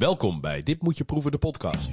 [0.00, 1.90] Welkom bij Dit Moet Je Proeven, de podcast.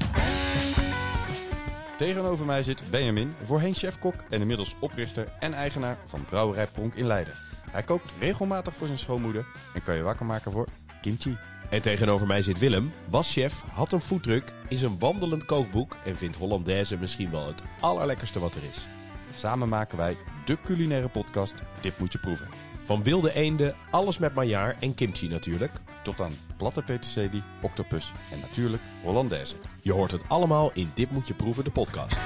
[1.97, 7.07] Tegenover mij zit Benjamin, voorheen chefkok en inmiddels oprichter en eigenaar van Brouwerij Pronk in
[7.07, 7.33] Leiden.
[7.71, 10.67] Hij kookt regelmatig voor zijn schoonmoeder en kan je wakker maken voor
[11.01, 11.37] kimchi.
[11.69, 16.17] En tegenover mij zit Willem, was chef, had een foodtruck, is een wandelend kookboek en
[16.17, 18.87] vindt Hollandaise misschien wel het allerlekkerste wat er is.
[19.35, 22.47] Samen maken wij de culinaire podcast Dit Moet Je Proeven.
[22.87, 25.71] Van wilde eenden, alles met maillard en kimchi natuurlijk.
[26.03, 29.55] Tot aan platte peterselie, octopus en natuurlijk Hollandaise.
[29.81, 32.19] Je hoort het allemaal in Dit Moet Je Proeven, de podcast.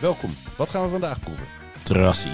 [0.00, 1.46] Welkom, wat gaan we vandaag proeven?
[1.82, 2.32] Trassie.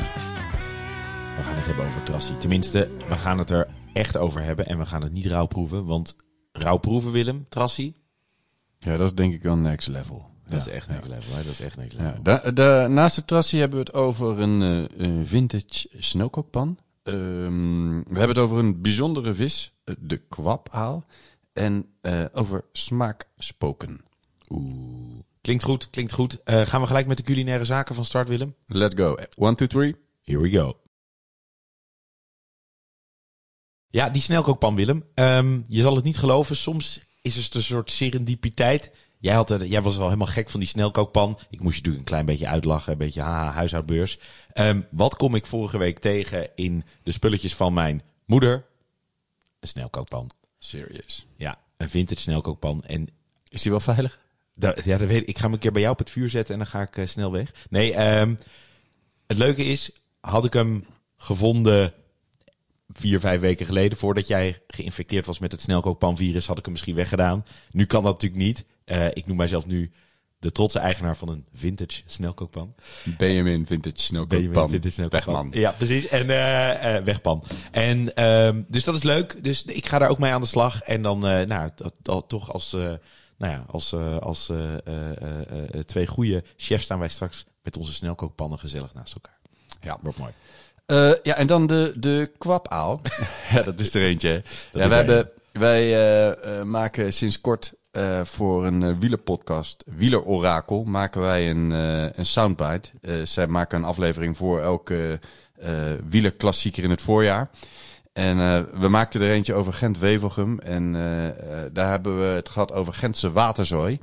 [1.37, 2.37] We gaan het hebben over trassie.
[2.37, 5.85] Tenminste, we gaan het er echt over hebben en we gaan het niet rauw proeven.
[5.85, 6.17] Want
[6.53, 7.97] rauw proeven, Willem, trassie,
[8.79, 10.36] Ja, dat is denk ik wel next level.
[10.49, 11.37] Dat is echt next level.
[11.37, 11.43] Hè?
[11.43, 12.89] Dat is echt next Ja, level.
[12.89, 16.79] naast de trassie hebben we het over een, eh, vintage snelkookpan.
[17.03, 21.05] Ehm, we hebben het over een bijzondere vis, eh, de kwapaal.
[21.53, 24.01] En eh, over smaakspoken.
[24.49, 25.21] Oeh.
[25.41, 26.39] Klinkt goed, klinkt goed.
[26.45, 28.55] Gaan we gelijk met de culinaire zaken van start, Willem?
[28.67, 29.17] Let's go.
[29.37, 29.95] One, two, three.
[30.23, 30.77] Here we go.
[33.89, 35.05] Ja, die snelkookpan, Willem.
[35.15, 38.93] Ehm, je zal het niet geloven, soms is het een soort serendipiteit.
[39.27, 41.39] Jij, had er, jij was al helemaal gek van die snelkookpan.
[41.51, 44.19] Ik moest je natuurlijk een klein beetje uitlachen, een beetje haha, huishoudbeurs.
[44.53, 48.67] Ehm, wat kom ik vorige week tegen in de spulletjes van mijn moeder?
[49.61, 50.31] Een snelkookpan.
[50.59, 51.27] Serious.
[51.37, 52.85] Ja, een vintage snelkookpan.
[52.85, 53.09] En
[53.49, 54.21] Is die wel veilig?
[54.55, 55.29] Ja, dat weet ik.
[55.29, 56.97] Ik ga hem een keer bij jou op het vuur zetten en dan ga ik
[56.97, 57.67] eh, snel weg.
[57.71, 58.35] Nee, ehm,
[59.27, 59.91] het leuke is,
[60.21, 61.93] had ik hem gevonden
[62.93, 66.95] vier, vijf weken geleden, voordat jij geïnfecteerd was met het snelkookpanvirus, had ik hem misschien
[66.95, 67.45] weggedaan.
[67.71, 68.65] Nu kan dat natuurlijk niet.
[68.85, 69.93] Eh, ik noem mijzelf nu
[70.39, 72.75] de trotse eigenaar van een vintage snelkookpan.
[73.19, 74.69] Benjamin vintage snelkookpan.
[74.69, 75.35] vintage snelkookpan?
[75.35, 75.61] Wegman.
[75.61, 76.09] Ja, precies.
[76.09, 77.43] En eh, eh, wegpan.
[77.71, 79.45] En ehm, dus dat is leuk.
[79.45, 80.83] Dus ik ga daar ook mee aan de slag.
[80.83, 81.71] En dan, nou,
[82.27, 84.53] toch als, nou ja, als, als
[85.85, 89.39] twee goede chefs staan wij straks met onze snelkookpannen gezellig naast elkaar.
[89.81, 89.99] Ja.
[90.03, 90.33] Wordt mooi.
[90.87, 93.01] Eh, ja, en dan de, de kwapaal.
[93.53, 94.29] ja, dat is er eentje.
[94.29, 94.35] hè.
[94.83, 97.75] ja, wij hebben, wij eh, eh, maken sinds kort
[98.23, 101.71] voor een wielerpodcast, Wielerorakel, maken wij een,
[102.19, 102.91] een soundbite.
[103.25, 105.21] Zij maken een aflevering voor elke
[106.09, 107.51] wielerklassieker in het voorjaar.
[108.13, 108.37] En
[108.81, 110.59] we maakten er eentje over Gent-Wevelgem.
[110.59, 110.93] En
[111.73, 114.01] daar hebben we het gehad over Gentse waterzooi.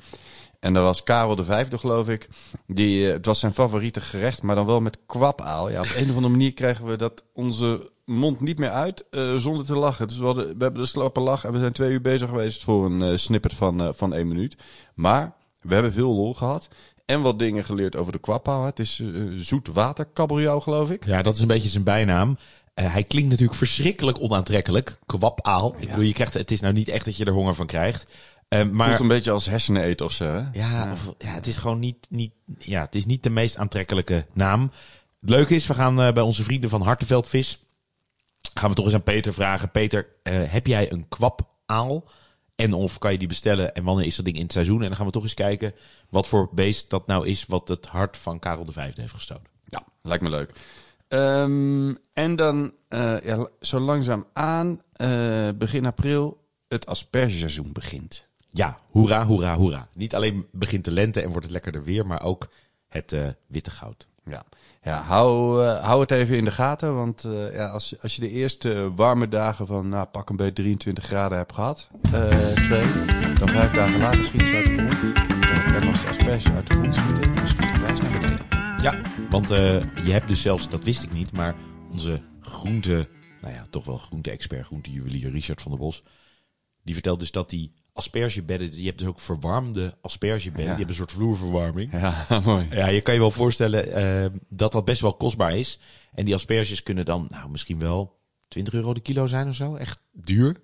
[0.64, 2.30] En dat was Karel de Vijfde, geloof ik.
[2.68, 5.70] Die, eh, het was zijn favoriete gerecht, maar dan wel met kwapaal.
[5.70, 9.36] Ja, op een of andere manier kregen we dat onze mond niet meer uit eh,
[9.36, 10.08] zonder te lachen.
[10.08, 12.64] Dus we, hadden, we hebben de slappe lach en we zijn twee uur bezig geweest
[12.64, 14.56] voor een eh, snippet van, van één minuut.
[14.94, 16.68] Maar we hebben veel lol gehad.
[17.06, 18.66] En wat dingen geleerd over de kwapaal.
[18.66, 19.04] Het is
[19.36, 21.06] zoet water geloof ik.
[21.06, 22.38] Ja, dat is een beetje zijn bijnaam.
[22.74, 24.98] Hij klinkt natuurlijk verschrikkelijk onaantrekkelijk.
[25.06, 25.76] Kwapaal.
[25.78, 28.12] Ik bedoel, je krijgt, het is nou niet echt dat je er honger van krijgt.
[28.54, 30.44] Eh, maar Voelt een beetje als hersenen eten of zo, hè?
[30.54, 34.26] Ja, Of, ja, het is gewoon niet, niet, ja, het is niet de meest aantrekkelijke
[34.34, 34.72] naam.
[35.22, 37.66] Het leuke is, we gaan eh, bij onze vrienden van Hartenveldvis,
[38.54, 39.72] gaan we toch eens aan Peter vragen.
[39.72, 42.04] Peter, eh, heb jij een kwapaal?
[42.56, 44.82] En of kan je die bestellen en wanneer is dat ding in het seizoen?
[44.82, 45.74] En dan gaan we toch eens kijken
[46.10, 49.46] wat voor beest dat nou is wat het hart van Karel de Vijfde heeft gestolen.
[49.64, 50.52] Ja, lijkt me leuk.
[51.08, 52.74] Ehm, en dan
[53.24, 54.82] ja, zo langzaam aan,
[55.58, 58.32] begin april, het aspergeseizoen begint.
[58.54, 59.88] Ja, hoera, hoera, hoera.
[59.96, 62.50] Niet alleen begint de lente en wordt het lekkerder weer, maar ook
[62.88, 64.08] het eh, witte goud.
[64.26, 64.44] Ja,
[64.84, 66.96] ja hou, eh, hou het even in de gaten.
[66.96, 70.54] Want eh, ja, als, als je de eerste warme dagen van nou, pak een beetje
[70.54, 72.86] 23 graden hebt gehad, eh, twee,
[73.40, 75.18] dan vijf dagen later schiet ze uit de grond.
[75.76, 78.46] En als de asperges uit de grond schieten, dan schiet de prijs naar beneden.
[78.82, 81.56] Ja, want je hebt dus zelfs, dat wist ik niet, maar
[81.92, 83.08] onze groente,
[83.42, 86.04] nou ja, toch wel groente-expert, groente-juwelier Richard van der Bos,
[86.84, 90.76] die vertelt dus dat die aspergebedden, je hebt dus ook verwarmde aspergebedden, Ja.
[90.76, 91.92] die hebben een soort vloerverwarming.
[91.92, 92.68] Ja, mooi.
[92.72, 95.80] Ja, je kan je wel voorstellen eh, dat dat best wel kostbaar is.
[96.14, 99.76] En die asperges kunnen dan, nou, misschien wel 20 euro de kilo zijn of zo.
[99.76, 100.62] Echt duur.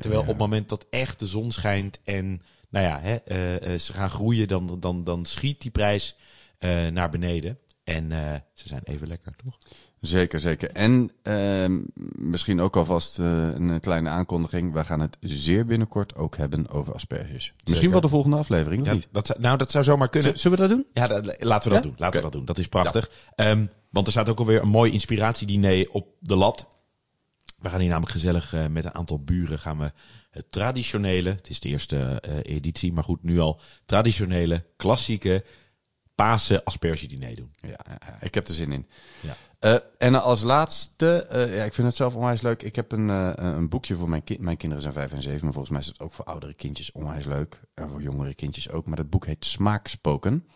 [0.00, 3.78] Terwijl op het moment dat echt de zon schijnt en nou ja, hè, eh, eh,
[3.80, 6.16] ze gaan groeien, dan, dan, dan schiet die prijs
[6.90, 7.58] naar beneden.
[7.84, 8.10] En
[8.54, 9.58] ze zijn even lekker, toch?
[10.00, 10.70] Zeker, zeker.
[10.70, 11.82] En ehm,
[12.14, 14.72] misschien ook alvast eh, een kleine aankondiging.
[14.72, 17.52] We gaan het zeer binnenkort ook hebben over asperges.
[17.64, 19.06] Misschien wel de volgende aflevering, of niet?
[19.12, 20.38] dat, zou- nou, dat zou zomaar kunnen.
[20.38, 20.86] Z- Zullen we dat doen?
[20.94, 21.90] Ja, dat- laten we dat Ja?
[21.90, 21.98] doen.
[21.98, 22.44] Laten we dat doen.
[22.44, 23.10] Dat is prachtig.
[23.34, 26.68] Ehm, want er staat ook alweer een mooi inspiratiediner op de lat.
[27.58, 29.92] We gaan hier namelijk gezellig eh, met een aantal buren gaan we
[30.30, 35.44] het traditionele, het is de eerste eh, editie, maar goed, nu al traditionele, klassieke
[36.14, 37.50] Pasen aspergediner doen.
[37.60, 37.78] Ja,
[38.20, 38.86] ik heb er zin in.
[39.20, 39.36] Ja.
[39.60, 42.62] Eh, en als laatste, eh, ja, ik vind het zelf onwijs leuk.
[42.62, 44.40] Ik heb een, eh, een boekje voor mijn kind.
[44.40, 46.92] Mijn kinderen zijn vijf en zeven, maar volgens mij is het ook voor oudere kindjes
[46.92, 47.60] onwijs leuk.
[47.74, 48.86] En voor jongere kindjes ook.
[48.86, 50.48] Maar dat boek heet Smaakspoken.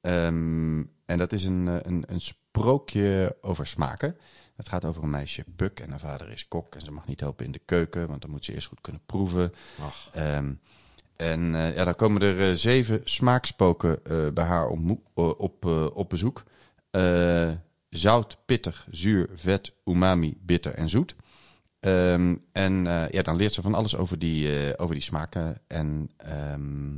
[0.00, 4.16] Ehm, en dat is een, een, een sprookje over smaken.
[4.56, 6.74] Het gaat over een meisje, Puk, en haar vader is kok.
[6.74, 9.02] En ze mag niet helpen in de keuken, want dan moet ze eerst goed kunnen
[9.06, 9.52] proeven.
[9.80, 10.08] Ach.
[10.12, 10.54] Ehm,
[11.16, 14.00] en ja, dan komen er zeven smaakspoken
[14.34, 16.42] bij haar op, op bezoek.
[17.92, 21.14] Zout, pittig, zuur, vet, umami, bitter en zoet.
[21.80, 25.60] Ehm, en eh, ja, dan leert ze van alles over die, eh, over die smaken.
[25.66, 26.94] En ehm,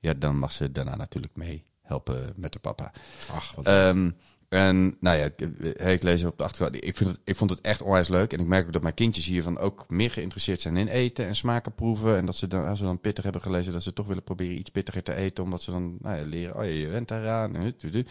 [0.00, 2.92] ja, dan mag ze daarna natuurlijk mee helpen met de papa.
[3.32, 4.10] Ach, wat Ehm,
[4.48, 5.40] en nou ja, ik,
[5.76, 6.84] eh, lees op de achtergrond.
[6.84, 8.32] Ik, vind het, ik vond het echt onwijs leuk.
[8.32, 11.36] En ik merk ook dat mijn kindjes hiervan ook meer geïnteresseerd zijn in eten en
[11.36, 12.16] smaken proeven.
[12.16, 14.58] En dat ze dan, als ze dan pittig hebben gelezen, dat ze toch willen proberen
[14.58, 15.44] iets pittiger te eten.
[15.44, 18.06] Omdat ze dan nou ja, leren, oh ja, je went hut.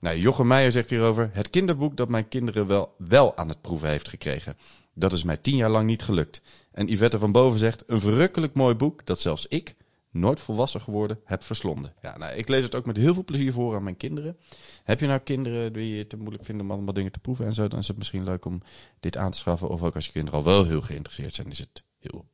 [0.00, 3.88] Nou, Jochem Meijer zegt hierover, het kinderboek dat mijn kinderen wel, wel aan het proeven
[3.88, 4.56] heeft gekregen.
[4.94, 6.40] Dat is mij tien jaar lang niet gelukt.
[6.72, 9.74] En Yvette van Boven zegt, een verrukkelijk mooi boek dat zelfs ik,
[10.10, 11.94] nooit volwassen geworden, heb verslonden.
[12.02, 14.36] Ja, nou, ik lees het ook met heel veel plezier voor aan mijn kinderen.
[14.84, 17.54] Heb je nou kinderen die je te moeilijk vinden om allemaal dingen te proeven en
[17.54, 18.62] zo, dan is het misschien leuk om
[19.00, 19.68] dit aan te schaffen.
[19.68, 22.26] Of ook als je kinderen al wel heel geïnteresseerd zijn, is het heel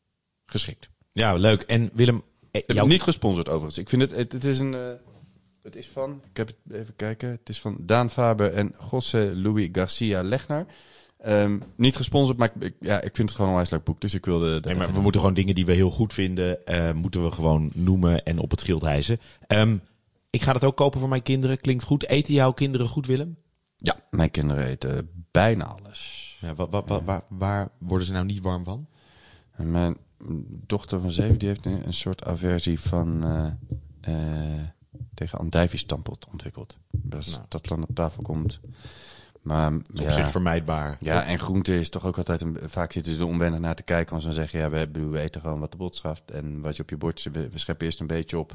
[0.46, 0.88] geschikt.
[1.12, 1.60] Ja, leuk.
[1.60, 3.78] En Willem, eh, Ik heb het niet gesponsord overigens.
[3.78, 4.92] Ik vind het, het, het is een, eh,
[5.62, 9.32] het is van, ik heb het even kijken, het is van Daan Faber en José
[9.34, 10.66] Louis Garcia Legner.
[11.26, 14.14] Ehm, niet gesponsord, maar ik, ja, ik vind het gewoon een wijs leuk boek, dus
[14.14, 14.60] ik wilde...
[14.62, 17.70] Nee, maar we moeten gewoon dingen die we heel goed vinden, eh, moeten we gewoon
[17.74, 19.18] noemen en op het schild hijsen.
[19.46, 19.76] Ehm,
[20.30, 21.60] ik ga dat ook kopen voor mijn kinderen.
[21.60, 22.06] Klinkt goed.
[22.08, 23.36] Eten jouw kinderen goed, Willem?
[23.76, 26.36] Ja, mijn kinderen eten bijna alles.
[26.40, 28.86] Ja, wat, wat, wat- waar, waar worden ze nou niet warm van?
[29.56, 29.96] Mijn
[30.66, 33.46] dochter van zeven die heeft een, een soort aversie van eh,
[34.54, 34.62] eh,
[35.14, 36.76] tegen andijviestampot ontwikkeld.
[36.90, 37.44] Dus Nou.
[37.48, 38.60] dat dan op tafel komt.
[39.46, 40.96] Maar is op ja, zich vermijdbaar.
[41.00, 43.82] ja, en groente is toch ook altijd een, vaak zitten ze er onwennig naar te
[43.82, 44.10] kijken.
[44.10, 46.30] Want ze dan zeggen, ja, we, bedoel, we eten gewoon wat de bot schaft.
[46.30, 48.54] En wat je op je bord zet, we, we scheppen eerst een beetje op.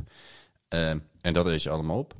[0.67, 0.89] Eh,
[1.21, 2.13] en dat eet je allemaal op.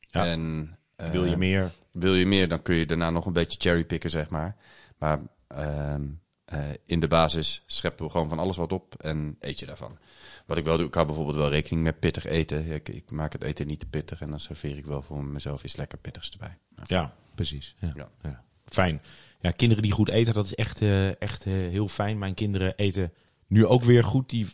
[0.00, 0.26] Ja.
[0.26, 1.74] En, eh, Wil je meer?
[1.90, 4.56] wil je meer, dan kun je daarna nog een beetje cherrypicken, zeg maar.
[4.98, 6.02] Maar ehm,
[6.44, 9.98] eh, in de basis scheppen we gewoon van alles wat op en eet je daarvan.
[10.46, 12.70] Wat ik wel doe, ik hou bijvoorbeeld wel rekening met pittig eten.
[12.70, 15.64] Ik, ik maak het eten niet te pittig en dan serveer ik wel voor mezelf
[15.64, 16.58] iets lekker pittigs erbij.
[16.76, 16.84] Ja.
[16.86, 17.74] Ja, precies.
[17.78, 17.92] Ja.
[17.94, 18.08] Ja.
[18.22, 18.42] Ja.
[18.64, 19.00] Fijn.
[19.40, 22.18] Ja, kinderen die goed eten, dat is echt, eh, echt eh, heel fijn.
[22.18, 23.12] Mijn kinderen eten
[23.46, 24.30] nu ook weer goed.
[24.30, 24.46] Die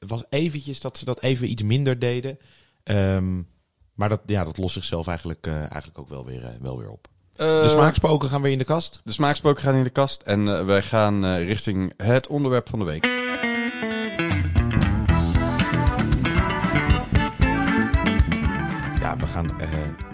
[0.00, 2.38] was eventjes dat ze dat even iets minder deden.
[2.82, 3.42] Ehm,
[3.94, 7.08] maar dat, ja, dat lost zichzelf eigenlijk, eh, eigenlijk ook wel weer, wel weer op.
[7.36, 9.00] De smaakspoken gaan weer in de kast.
[9.04, 13.04] De smaakspoken gaan in de kast en wij gaan richting het onderwerp van de week.
[19.00, 19.60] Ja, we gaan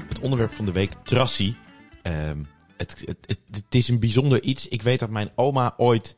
[0.09, 1.57] het onderwerp van de week, trassie.
[2.05, 2.43] Ehm,
[2.77, 4.69] het, het, het, het is een bijzonder iets.
[4.69, 6.17] Ik weet dat mijn oma ooit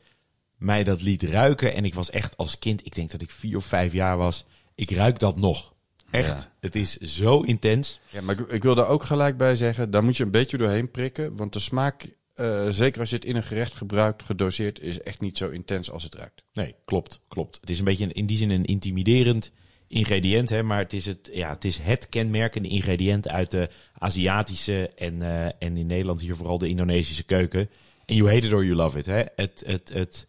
[0.57, 1.73] mij dat liet ruiken.
[1.73, 4.45] En ik was echt als kind, ik denk dat ik vier of vijf jaar was.
[4.75, 5.73] Ik ruik dat nog.
[6.09, 6.41] Echt.
[6.41, 6.51] Ja.
[6.59, 7.99] Het is zo intens.
[8.09, 10.57] Ja, maar ik, ik wil daar ook gelijk bij zeggen, daar moet je een beetje
[10.57, 11.35] doorheen prikken.
[11.35, 15.21] Want de smaak, eh, zeker als je het in een gerecht gebruikt, gedoseerd, is echt
[15.21, 16.43] niet zo intens als het ruikt.
[16.53, 17.57] Nee, klopt, klopt.
[17.61, 19.51] Het is een beetje in die zin een intimiderend
[19.87, 24.89] ingrediënt, hè, maar het is het, ja, het is het kenmerkende ingrediënt uit de Aziatische
[24.95, 27.69] en, eh, en in Nederland hier vooral de Indonesische keuken.
[28.05, 29.05] En you hate it or you love it.
[29.05, 29.23] Hè.
[29.35, 30.27] Het, het, het,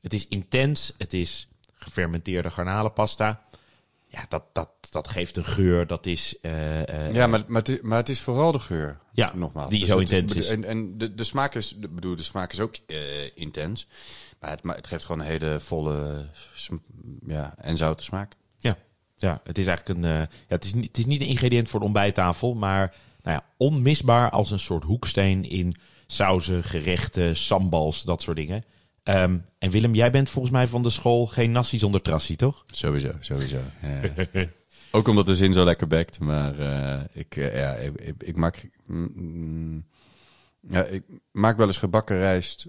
[0.00, 3.42] het is intens, het is gefermenteerde garnalenpasta.
[4.06, 6.40] Ja, dat, dat, dat geeft een geur, dat is...
[6.40, 8.98] eh, eh, Ja, maar, maar, het is, maar het is vooral de geur.
[9.12, 9.70] Ja, nogmaals.
[9.70, 10.48] die Dus zo intens is.
[10.48, 12.76] En, en de, de smaak is, de, bedoel, de smaak is ook
[13.34, 13.86] intens.
[14.40, 16.26] Maar het, maar het geeft gewoon een hele volle
[17.26, 18.34] ja, en zoute smaak.
[18.58, 18.76] Ja,
[19.18, 20.10] ja het is eigenlijk een.
[20.10, 23.36] eh, ja, het, is niet, het is niet een ingrediënt voor de ontbijttafel, maar nou
[23.36, 25.74] ja, onmisbaar als een soort hoeksteen in
[26.06, 28.64] sauzen, gerechten, sambals, dat soort dingen.
[29.02, 32.64] Ehm, en Willem, jij bent volgens mij van de school geen nasi zonder trassie, toch?
[32.70, 33.58] Sowieso, sowieso.
[33.82, 34.48] Ja.
[34.90, 36.18] ook omdat de zin zo lekker bekt.
[36.18, 39.86] Maar eh, ik, eh, ja, ik, ik, ik maak, mm, mm,
[40.68, 42.68] ja, ik maak wel eens gebakken rijst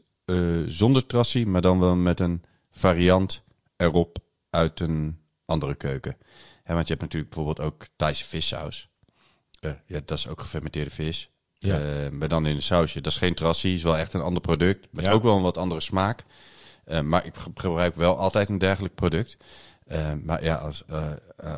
[0.67, 3.43] zonder trassie, maar dan wel met een variant
[3.75, 4.17] erop
[4.49, 6.17] uit een andere keuken.
[6.63, 8.89] Hè, want je hebt natuurlijk bijvoorbeeld ook Thaise vissaus.
[9.59, 11.29] Eh, ja, dat is ook gefermenteerde vis.
[11.53, 11.79] Ja.
[11.79, 13.01] Eh, maar dan in een sausje.
[13.01, 14.87] Dat is geen trassie, is wel echt een ander product.
[14.91, 15.11] Met Ja.
[15.11, 16.23] ook wel een wat andere smaak.
[16.85, 19.37] Eh, maar ik ge- gebruik wel altijd een dergelijk product.
[20.23, 20.83] Maar ja, als,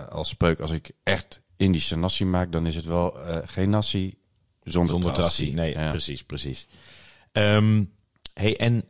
[0.10, 4.17] als spreuk, als ik echt Indische nasi maak, dan is het wel geen nasi
[4.63, 5.53] zonder, Zonder trassie.
[5.53, 5.89] Nee, Ja.
[5.89, 6.67] precies, precies.
[7.31, 7.83] Ehm,
[8.33, 8.83] hey, en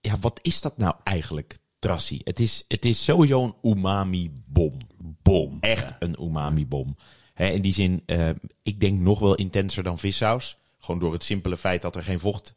[0.00, 2.20] ja, wat is dat nou eigenlijk, trassie?
[2.24, 4.76] Het is, het is sowieso een umami-bom.
[5.22, 5.56] Bom.
[5.60, 6.96] Echt een umami-bom.
[7.36, 8.28] In die zin, eh,
[8.62, 10.56] ik denk nog wel intenser dan vissaus.
[10.78, 12.54] Gewoon door het simpele feit dat er geen vocht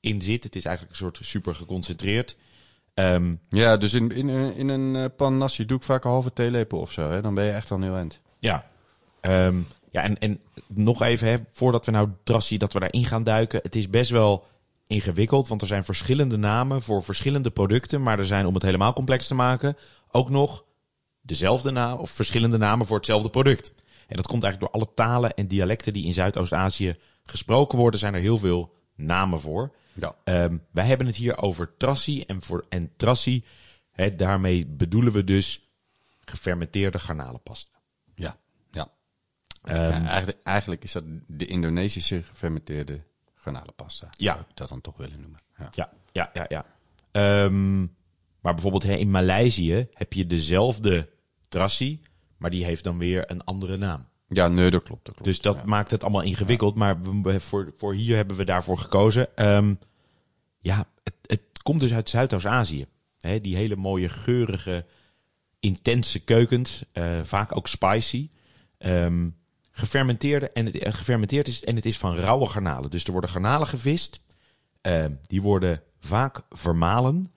[0.00, 0.44] in zit.
[0.44, 2.36] Het is eigenlijk een soort super geconcentreerd.
[2.94, 6.32] Ehm, Ja, dus in, in, in een eh, pan nasi doe ik vaak een halve
[6.32, 7.10] theelepel of zo.
[7.10, 7.20] Hè?
[7.22, 8.20] Dan ben je echt al heel eind.
[8.38, 8.70] ja.
[9.20, 9.60] Ehm,
[9.90, 13.60] ja, en, en nog even, hè, voordat we nou Trassi, dat we daarin gaan duiken.
[13.62, 14.44] Het is best wel
[14.92, 18.02] ingewikkeld, want er zijn verschillende namen voor verschillende producten.
[18.02, 19.76] Maar er zijn, om het helemaal complex te maken,
[20.10, 20.64] ook nog
[21.20, 23.74] dezelfde naam of verschillende namen voor hetzelfde product.
[24.08, 28.14] En dat komt eigenlijk door alle talen en dialecten die in Zuidoost-Azië gesproken worden, zijn
[28.14, 29.74] er heel veel namen voor.
[29.92, 30.16] Ja.
[30.24, 32.22] Ehm, wij hebben het hier over trassi.
[32.22, 33.44] En, voor, en trassi,
[33.90, 35.70] hè, daarmee bedoelen we dus
[36.20, 37.80] gefermenteerde garnalenpasta.
[38.14, 38.36] Ja.
[38.70, 38.92] Ja.
[39.62, 43.04] Ehm, Ja, eigenlijk, eigenlijk is dat de Indonesische gefermenteerde
[43.42, 44.08] garnalenpasta.
[44.16, 44.32] Ja.
[44.32, 45.38] Zou ik dat dan toch willen noemen.
[45.58, 45.68] Ja.
[45.74, 46.64] Ja, ja, ja, ja.
[47.10, 47.80] Ehm,
[48.40, 51.08] maar bijvoorbeeld hè, in Maleisië heb je dezelfde
[51.48, 52.00] trassi,
[52.36, 54.06] maar die heeft dan weer een andere naam.
[54.28, 55.04] Ja, nee, dat klopt.
[55.04, 55.28] Dat klopt.
[55.30, 56.74] Dus dat maakt het allemaal ingewikkeld.
[56.74, 59.36] Maar we- voor, voor hier hebben we daarvoor gekozen.
[59.36, 59.74] Ehm,
[60.58, 62.86] ja, het, het komt dus uit Zuidoost-Azië.
[63.40, 64.86] Die hele mooie, geurige,
[65.60, 66.84] intense keukens.
[66.92, 68.28] eh, vaak ook spicy.
[68.78, 69.28] Ehm,
[69.72, 72.90] gefermenteerde en het, eh, gefermenteerd is en het is van rauwe garnalen.
[72.90, 74.20] Dus er worden garnalen gevist.
[74.80, 77.32] Ehm, die worden vaak vermalen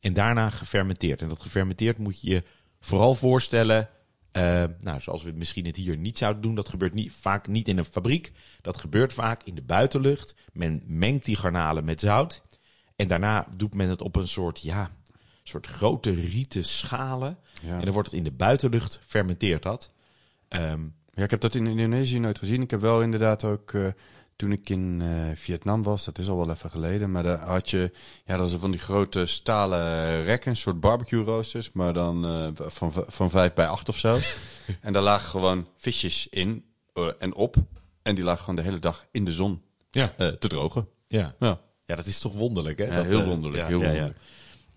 [0.00, 1.22] en daarna gefermenteerd.
[1.22, 2.42] En dat gefermenteerd moet je je
[2.80, 3.88] vooral voorstellen.
[4.32, 6.54] eh, nou, zoals we misschien het hier niet zouden doen.
[6.54, 8.32] Dat gebeurt niet, vaak niet in een fabriek.
[8.60, 10.34] Dat gebeurt vaak in de buitenlucht.
[10.52, 12.42] Men mengt die garnalen met zout.
[12.96, 14.90] En daarna doet men het op een soort, ja,
[15.42, 17.38] soort grote rieten schalen.
[17.62, 17.78] Ja.
[17.78, 19.92] En dan wordt het in de buitenlucht fermenteerd dat.
[20.48, 20.80] Ehm,
[21.18, 22.62] Ja, ik heb dat in Indonesië nooit gezien.
[22.62, 23.86] Ik heb wel inderdaad ook, eh,
[24.36, 27.70] toen ik in eh, Vietnam was, dat is al wel even geleden, maar daar had
[27.70, 27.92] je,
[28.24, 32.92] ja, dat van die grote stalen rekken, een soort barbecue roosters, maar dan eh, van,
[33.06, 34.18] van vijf bij acht of zo.
[34.80, 36.64] en daar lagen gewoon visjes in
[37.18, 37.56] en op.
[38.02, 40.12] En die lagen gewoon de hele dag in de zon ja.
[40.16, 40.88] te drogen.
[41.08, 41.34] ja.
[41.38, 41.60] Ja.
[41.84, 42.84] Ja, dat is toch wonderlijk, hè?
[42.84, 44.16] Ja, Dat, heel wonderlijk, heel wonderlijk.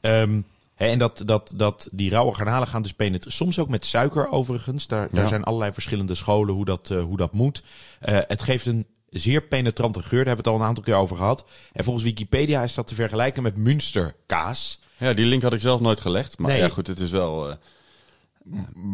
[0.02, 0.42] Ehm,
[0.90, 3.32] en dat, dat, dat, die rauwe garnalen gaan dus penetreren.
[3.38, 4.88] Soms ook met suiker overigens.
[4.88, 5.28] Daar, daar Ja.
[5.28, 7.64] zijn allerlei verschillende scholen hoe dat, eh, hoe dat moet.
[8.00, 10.10] Eh, het geeft een zeer penetrante geur.
[10.24, 11.46] Daar hebben we het al een aantal keer over gehad.
[11.74, 14.80] En volgens Wikipedia is dat te vergelijken met Münsterkaas.
[14.98, 16.60] Ja, die link had ik zelf nooit gelegd, maar Nee.
[16.60, 17.50] ja goed, het is wel...
[17.50, 17.56] eh,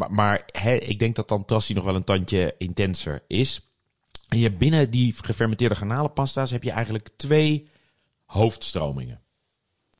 [0.09, 3.61] Maar, ik denk dat dan Trassi nog wel een tandje intenser is.
[4.29, 7.69] En je binnen die gefermenteerde garnalenpasta's heb je eigenlijk twee
[8.25, 9.21] hoofdstromingen.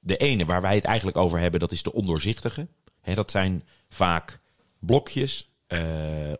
[0.07, 2.67] De ene waar wij het eigenlijk over hebben, dat is de ondoorzichtige.
[3.01, 4.39] Hè, dat zijn vaak
[4.79, 5.79] blokjes eh,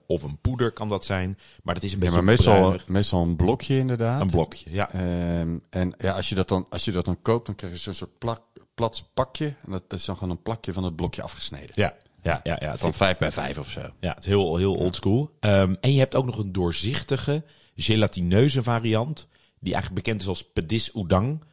[0.06, 1.40] of een poeder kan dat zijn.
[1.64, 2.88] Maar dat is een ja, beetje maar meestal, bruinig.
[2.88, 4.22] meestal een blokje inderdaad.
[4.22, 4.92] Een blokje, ja.
[4.92, 7.80] Ehm, en ja, als je, dat dan, als je dat dan koopt, dan krijg je
[7.80, 8.42] zo'n soort plak,
[8.76, 9.46] plat pakje.
[9.46, 11.72] En dat is dan gewoon een plakje van het blokje afgesneden.
[11.74, 12.78] Ja, ja, ja, ja.
[12.78, 13.82] Van 5 bij 5 of zo.
[14.00, 15.32] Ja, het is heel, heel oldschool.
[15.40, 17.44] Ehm en je hebt ook nog een doorzichtige,
[17.76, 19.28] gelatineuze variant.
[19.60, 21.44] Die eigenlijk bekend is als pedis udang.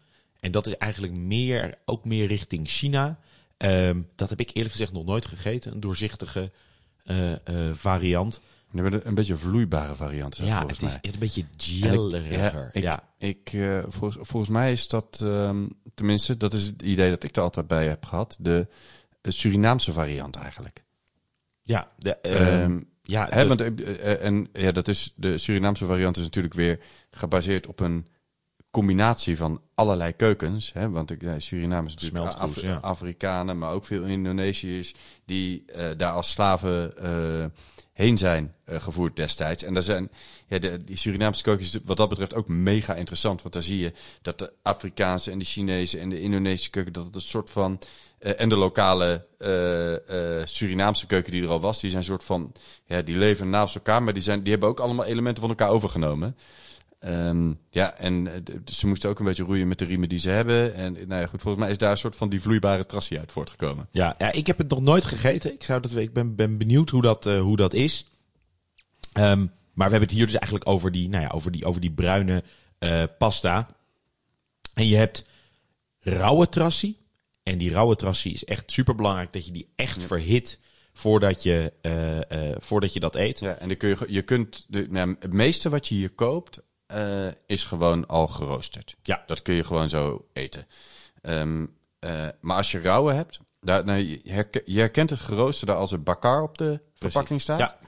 [0.44, 3.18] En dat is eigenlijk meer, ook meer richting China.
[3.56, 5.72] Ehm, dat heb ik eerlijk gezegd nog nooit gegeten.
[5.72, 6.50] Een doorzichtige
[7.04, 8.40] eh, eh, variant.
[8.72, 10.38] Een beetje vloeibare variant.
[10.38, 11.12] is Ja, volgens het is mij.
[11.12, 11.44] een beetje
[12.72, 16.82] ik- ik, Ja, ik, eh, volgens, volgens mij is dat, ehm, tenminste, dat is het
[16.82, 18.36] idee dat ik er altijd bij heb gehad.
[18.40, 18.66] De
[19.22, 20.82] Surinaamse variant eigenlijk.
[21.62, 23.60] ja, de, ehm, ja, Hè, de- want,
[24.20, 28.06] en ja, dat is, de Surinaamse variant is natuurlijk weer gebaseerd op een
[28.74, 30.70] combinatie van allerlei keukens.
[30.72, 30.90] Hè?
[30.90, 32.78] Want ik- ja, Suriname is natuurlijk Af- ja.
[32.82, 37.44] Afrikanen, maar ook veel Indonesiërs die eh, daar als slaven eh,
[37.92, 39.62] heen zijn eh, gevoerd destijds.
[39.62, 40.10] En daar zijn,
[40.46, 43.42] ja, de, die Surinaamse keuken is wat dat betreft ook mega interessant.
[43.42, 47.04] Want daar zie je dat de Afrikaanse en de Chinese en de Indonesische keuken, dat
[47.04, 47.78] het een soort van...
[48.18, 49.26] en de lokale
[50.44, 52.52] Surinaamse keuken die er al was, die zijn een soort van...
[52.84, 55.70] Ja, die leven naast elkaar, maar die, zijn, die hebben ook allemaal elementen van elkaar
[55.70, 56.36] overgenomen.
[57.04, 60.30] Ehm, ja, en eh, ze moesten ook een beetje roeien met de riemen die ze
[60.30, 60.74] hebben.
[60.74, 63.32] En nou ja, goed, volgens mij is daar een soort van die vloeibare trassie uit
[63.32, 63.88] voortgekomen.
[63.90, 65.52] Ja, ja, ik heb het nog nooit gegeten.
[65.52, 68.06] Ik, zou dat, ik ben, ben benieuwd hoe dat, eh, hoe dat is.
[69.12, 69.38] Ehm,
[69.72, 71.92] maar we hebben het hier dus eigenlijk over die, nou ja, over die, over die
[71.92, 72.42] bruine
[72.78, 73.76] eh, pasta.
[74.74, 75.26] En je hebt
[76.00, 76.98] rauwe trassie.
[77.42, 80.60] En die rauwe trassie is echt super belangrijk dat je die echt verhit
[80.92, 81.72] voordat je,
[82.58, 83.38] voordat je dat eet.
[83.38, 86.60] Ja, en dan kun je, je kunt, de, nou, het meeste wat je hier koopt,
[86.86, 88.96] eh, is gewoon al geroosterd.
[89.02, 89.22] Ja.
[89.26, 90.66] Dat kun je gewoon zo eten.
[91.22, 91.66] Ehm,
[91.98, 95.92] eh, maar als je rauwe hebt, daar, nou, je, herke- je herkent het geroosterde als
[95.92, 97.58] er bakar op de verpakking staat.
[97.58, 97.78] Ja,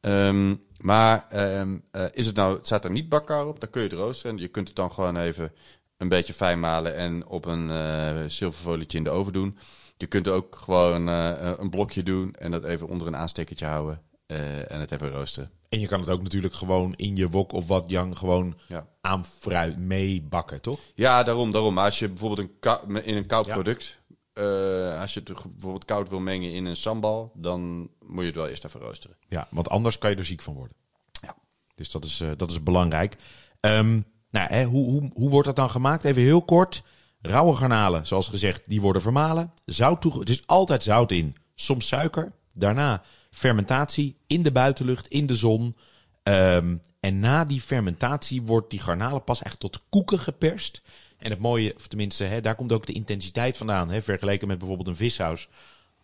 [0.00, 3.88] Ehm, maar ehm, eh, is het nou, staat er niet bakkar op, dan kun je
[3.88, 4.36] het roosteren.
[4.36, 5.52] En je kunt het dan gewoon even
[5.96, 9.58] een beetje fijn malen en op een eh zilverfolietje in de oven doen.
[9.96, 14.02] Je kunt ook gewoon een blokje doen en dat even onder een aanstekertje houden.
[14.30, 15.50] Eh, en het even roosteren.
[15.68, 18.86] En je kan het ook natuurlijk gewoon in je wok of wat Jan gewoon Ja.
[19.00, 20.80] aan fruit meebakken, toch?
[20.94, 21.74] Ja, daarom, daarom.
[21.74, 23.52] Maar als je bijvoorbeeld een kou- in een koud Ja.
[23.52, 23.98] product,
[24.32, 28.34] eh, als je het bijvoorbeeld koud wil mengen in een sambal, dan moet je het
[28.36, 29.16] wel eerst even roosteren.
[29.28, 30.76] Ja, want anders kan je er ziek van worden.
[31.22, 31.36] Ja.
[31.74, 33.16] Dus dat is, eh, dat is belangrijk.
[33.60, 36.04] Ehm, nou, hè, hoe, hoe, hoe wordt dat dan gemaakt?
[36.04, 36.82] Even heel kort.
[37.22, 39.52] Rauwe garnalen, zoals gezegd, die worden vermalen.
[39.64, 41.36] Zout toe, er is altijd zout in.
[41.54, 42.32] Soms suiker.
[42.54, 45.76] Daarna fermentatie in de buitenlucht, in de zon.
[46.22, 50.82] Ehm, en na die fermentatie wordt die garnalen pas echt tot koeken geperst.
[51.18, 53.90] En het mooie, of tenminste, hè, daar komt ook de intensiteit vandaan.
[53.90, 55.48] Hè, vergeleken met bijvoorbeeld een vissaus.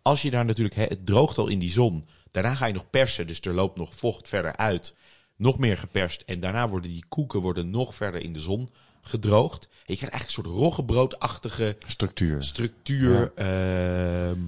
[0.02, 2.06] Als je daar natuurlijk, hè, het droogt al in die zon.
[2.30, 4.94] Daarna ga je nog persen, dus er loopt nog vocht verder uit.
[5.36, 6.22] Nog meer geperst.
[6.26, 8.68] En daarna worden die koeken worden nog verder in de zon
[9.00, 9.64] gedroogd.
[9.64, 12.44] En je krijgt eigenlijk een soort roggebroodachtige Structuur.
[12.44, 13.32] structuur.
[13.34, 14.40] ehm,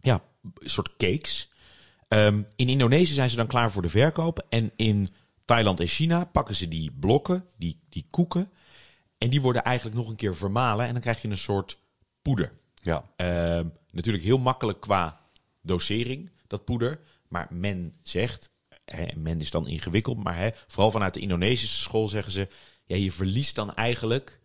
[0.00, 0.22] Ja,
[0.58, 1.51] een soort cakes.
[2.12, 4.46] Ehm, in Indonesië zijn ze dan klaar voor de verkoop.
[4.48, 5.08] En in
[5.44, 8.50] Thailand en China pakken ze die blokken, die, die koeken.
[9.18, 10.86] En die worden eigenlijk nog een keer vermalen.
[10.86, 11.78] En dan krijg je een soort
[12.22, 12.52] poeder.
[12.74, 13.04] Ja.
[13.16, 15.20] Ehm, natuurlijk heel makkelijk qua
[15.62, 17.00] dosering, dat poeder.
[17.28, 18.52] Maar men zegt,
[18.84, 22.48] hè, men is dan ingewikkeld, maar hè, vooral vanuit de Indonesische school zeggen ze...
[22.84, 24.40] Ja, je verliest dan eigenlijk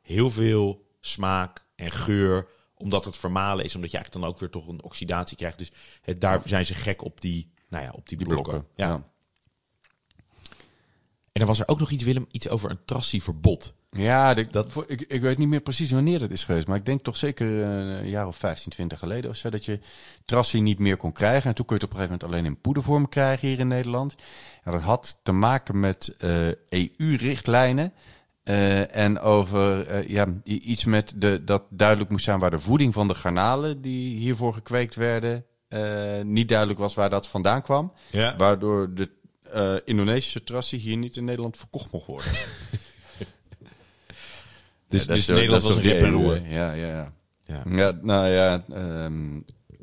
[0.00, 3.74] heel veel smaak en geur, omdat het vermalen is.
[3.74, 5.58] Omdat je eigenlijk dan ook weer toch een oxidatie krijgt.
[5.58, 5.72] Dus
[6.18, 8.52] daar zijn ze gek op die, nou ja, op die, Die blokken.
[8.52, 8.70] blokken.
[8.76, 8.88] Ja.
[8.88, 9.12] Ja.
[11.32, 13.74] En dan was er ook nog iets, Willem, iets over een trassieverbod.
[13.90, 16.66] Ja, de- dat, voor- ik, ik weet niet meer precies wanneer dat is geweest.
[16.66, 19.50] Maar ik denk toch zeker eh, een jaar of 15, 20 geleden of zo.
[19.50, 19.80] Dat je
[20.24, 21.48] trassie niet meer kon krijgen.
[21.48, 23.68] En toen kon je het op een gegeven moment alleen in poedervorm krijgen hier in
[23.68, 24.14] Nederland.
[24.62, 27.92] En dat had te maken met eh, EU-richtlijnen.
[28.44, 32.92] Eh, en over eh, ja, iets met de, dat duidelijk moest zijn waar de voeding
[32.94, 35.44] van de garnalen die hiervoor gekweekt werden.
[35.68, 37.92] eh, niet duidelijk was waar dat vandaan kwam.
[38.10, 38.36] Ja.
[38.36, 39.10] Waardoor de
[39.84, 42.30] Indonesische trassie hier niet in Nederland verkocht mocht worden.
[44.88, 46.48] Dus, Ja, dus zo- Nederland was een rip en roer.
[46.48, 47.12] Ja, ja, ja.
[47.44, 47.62] Ja.
[47.70, 49.36] Ja, nou ja, ehm,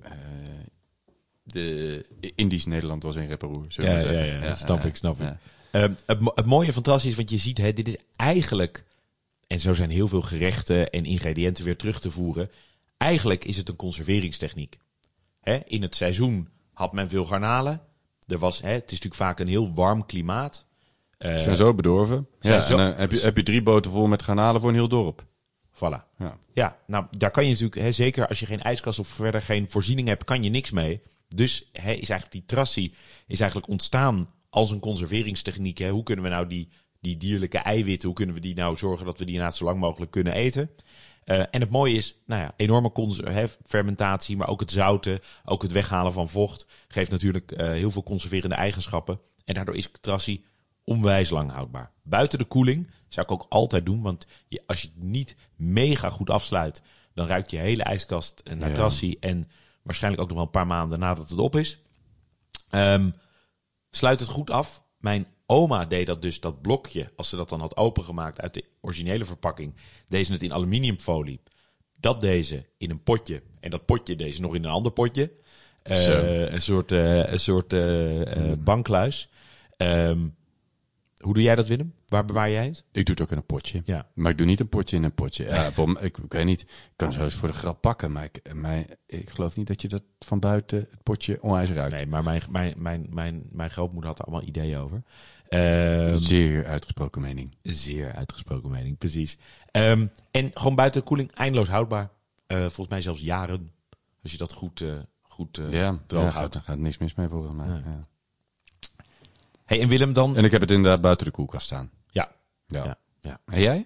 [0.03, 0.12] eh,
[1.44, 3.65] de Indisch Nederland was in Reparoer.
[3.70, 5.27] Ja, ja, ja, dat snap ik, snap ik.
[5.72, 8.84] Ehm, het, het mooie is, want je ziet, hè, dit is eigenlijk,
[9.48, 12.50] en zo zijn heel veel gerechten en ingrediënten weer terug te voeren.
[12.98, 14.77] Eigenlijk is het een conserveringstechniek.
[15.42, 17.81] Hè, in het seizoen had men veel garnalen.
[18.27, 20.66] Er was, hè, het is natuurlijk vaak een heel warm klimaat.
[21.18, 22.27] Eh, Ze zijn zo bedorven.
[22.40, 24.70] zijn Ja, zo- en dan heb je, heb je drie boten vol met garnalen voor
[24.70, 25.25] een heel dorp.
[25.75, 26.03] Voilà.
[26.18, 26.38] Ja.
[26.53, 29.70] Ja, nou, daar kan je natuurlijk, hè, zeker als je geen ijskast of verder geen
[29.70, 31.01] voorziening hebt, kan je niks mee.
[31.27, 32.94] Dus hè, is eigenlijk die trassie
[33.27, 35.77] is eigenlijk ontstaan als een conserveringstechniek.
[35.77, 35.90] Hè.
[35.90, 39.20] Hoe kunnen we nou die, die dierlijke eiwitten, hoe kunnen we die nou zorgen dat
[39.20, 40.70] we die inderdaad zo lang mogelijk kunnen eten?
[41.24, 42.92] Eh, en het mooie is, nou ja, enorme
[43.24, 47.92] hè, fermentatie, maar ook het zouten, ook het weghalen van vocht, geeft natuurlijk eh, heel
[47.92, 49.20] veel conserverende eigenschappen.
[49.46, 50.46] En daardoor is trassie
[50.83, 51.92] onwijs lang houdbaar.
[52.03, 56.09] Buiten de koeling zou ik ook altijd doen, want je, als je het niet mega
[56.09, 56.81] goed afsluit,
[57.14, 58.75] dan ruikt je hele ijskast naar Ja.
[58.75, 59.44] trassie en
[59.83, 61.79] waarschijnlijk ook nog wel een paar maanden nadat het op is.
[62.70, 63.09] Ehm,
[63.92, 64.84] sluit het goed af.
[64.98, 68.64] Mijn oma deed dat dus, dat blokje, als ze dat dan had opengemaakt uit de
[68.82, 69.75] originele verpakking,
[70.08, 71.42] deed ze het in aluminiumfolie.
[71.96, 73.42] Dat deed ze in een potje.
[73.60, 75.32] En dat potje deed ze nog in een ander potje.
[75.84, 79.30] Eh, een soort, eh, een soort eh, eh, bankluis.
[79.77, 80.27] Ehm,
[81.24, 81.94] hoe doe jij dat, Willem?
[82.07, 82.84] Waar bewaar jij het?
[82.92, 83.81] Ik doe het ook in een potje.
[83.86, 84.07] Ja.
[84.14, 85.46] Maar ik doe niet een potje in een potje.
[85.46, 86.62] Ja, voor, ik, ik weet niet.
[86.62, 88.12] Ik kan zo eens voor de grap pakken.
[88.12, 91.94] Maar ik, mij, ik geloof niet dat je dat van buiten het potje onwijs ruikt.
[91.94, 95.03] Nee, maar mijn, mijn, mijn, mijn, mijn grootmoeder had er allemaal ideeën over.
[95.48, 97.55] Een zeer uitgesproken mening.
[97.64, 99.38] Zeer uitgesproken mening, precies.
[99.72, 102.10] Ehm, en gewoon buiten de koeling eindeloos houdbaar.
[102.48, 103.70] Eh, volgens mij zelfs jaren.
[104.24, 106.55] Als je dat goed, eh, goed eh, ja, droog ja, houdt.
[106.55, 107.68] gaat, gaat niks mis mee volgens mij.
[107.68, 108.07] Ja.
[109.72, 110.38] Hey, en Willem dan?
[110.38, 111.92] En ik heb het inderdaad buiten de koelkast staan.
[112.10, 112.31] Ja.
[112.68, 112.84] Ja.
[112.84, 113.40] Ja, ja.
[113.46, 113.86] En jij?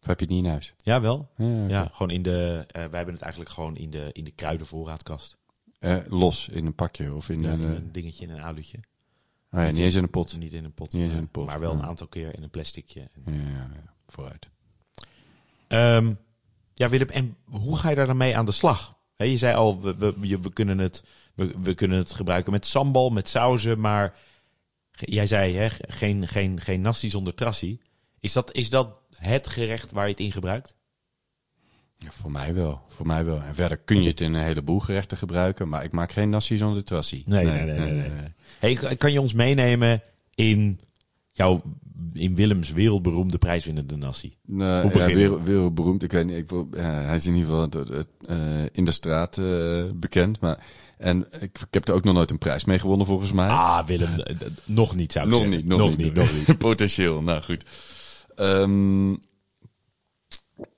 [0.00, 0.74] Of heb je het niet in huis?
[0.76, 1.28] ja, wel.
[1.68, 2.64] Ja, gewoon in de.
[2.66, 5.36] eh, wij hebben het eigenlijk gewoon in de, in de kruidenvoorraadkast.
[5.78, 7.60] Eh, los in een pakje of in Ja, een...
[7.60, 8.78] in eh, een dingetje in een aluutje.
[9.50, 10.36] oh ja, niet eens in een pot.
[10.38, 10.92] Niet in een pot.
[10.92, 13.08] Niet eens in een pot, Maar wel een aantal keer in een plasticje.
[13.24, 13.70] Ja,
[14.06, 14.48] vooruit.
[15.66, 16.12] Ehm,
[16.74, 18.96] ja, Willem, en hoe ga je daar dan mee aan de slag?
[19.16, 23.10] Je zei al, we, we, we, kunnen het, we, we kunnen het gebruiken met sambal,
[23.10, 24.18] met sauzen, maar
[25.04, 27.80] jij zei hè, ge- geen, geen, geen nasi zonder trassie.
[28.20, 30.74] Is dat, is dat het gerecht waar je het in gebruikt?
[31.98, 32.82] Ja, voor mij wel.
[32.88, 33.42] Voor mij wel.
[33.42, 36.56] En verder kun je het in een heleboel gerechten gebruiken, maar ik maak geen nasi
[36.56, 37.22] zonder trassie.
[38.58, 40.02] Hey, kan- kan je ons meenemen
[40.34, 40.80] in
[41.32, 41.62] jouw
[42.12, 44.36] in Willems wereldberoemde prijswinnende nasi?
[44.44, 45.36] Nee, Hoe ja, beginnen we?
[45.36, 46.02] weer, wereldberoemd.
[46.02, 47.84] Ik weet niet, ik, ja, hij is in ieder geval
[48.28, 50.40] eh, in de straat eh, bekend.
[50.40, 53.48] Maar, en ik, ik heb er ook nog nooit een prijs mee gewonnen volgens mij.
[53.48, 55.56] Ah, Willem, eh, nog niet zou ik nog, zeggen.
[55.58, 56.58] niet, nog, niet, nog niet.
[56.68, 57.64] Potentieel, nou goed.
[58.34, 59.14] Ehm,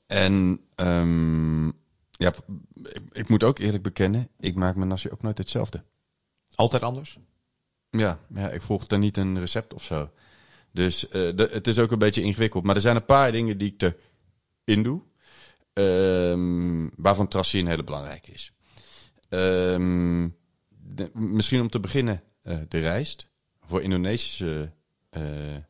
[0.07, 1.66] en ehm,
[2.11, 2.33] ja,
[2.74, 5.85] ik, ik moet ook eerlijk bekennen, ik maak mijn nasi ook nooit hetzelfde.
[6.54, 7.18] Altijd anders?
[7.90, 10.11] Ja, ja, ik volg daar niet een recept of zo.
[10.72, 12.64] Dus eh, de- het is ook een beetje ingewikkeld.
[12.64, 13.94] Maar er zijn een paar dingen die ik
[14.64, 15.02] erin doe.
[15.72, 18.52] ehm, waarvan tracé een hele belangrijke is.
[19.28, 20.28] Ehm,
[20.68, 23.26] de- misschien om te beginnen eh, de rijst.
[23.66, 24.72] Voor Indonesische
[25.10, 25.22] eh,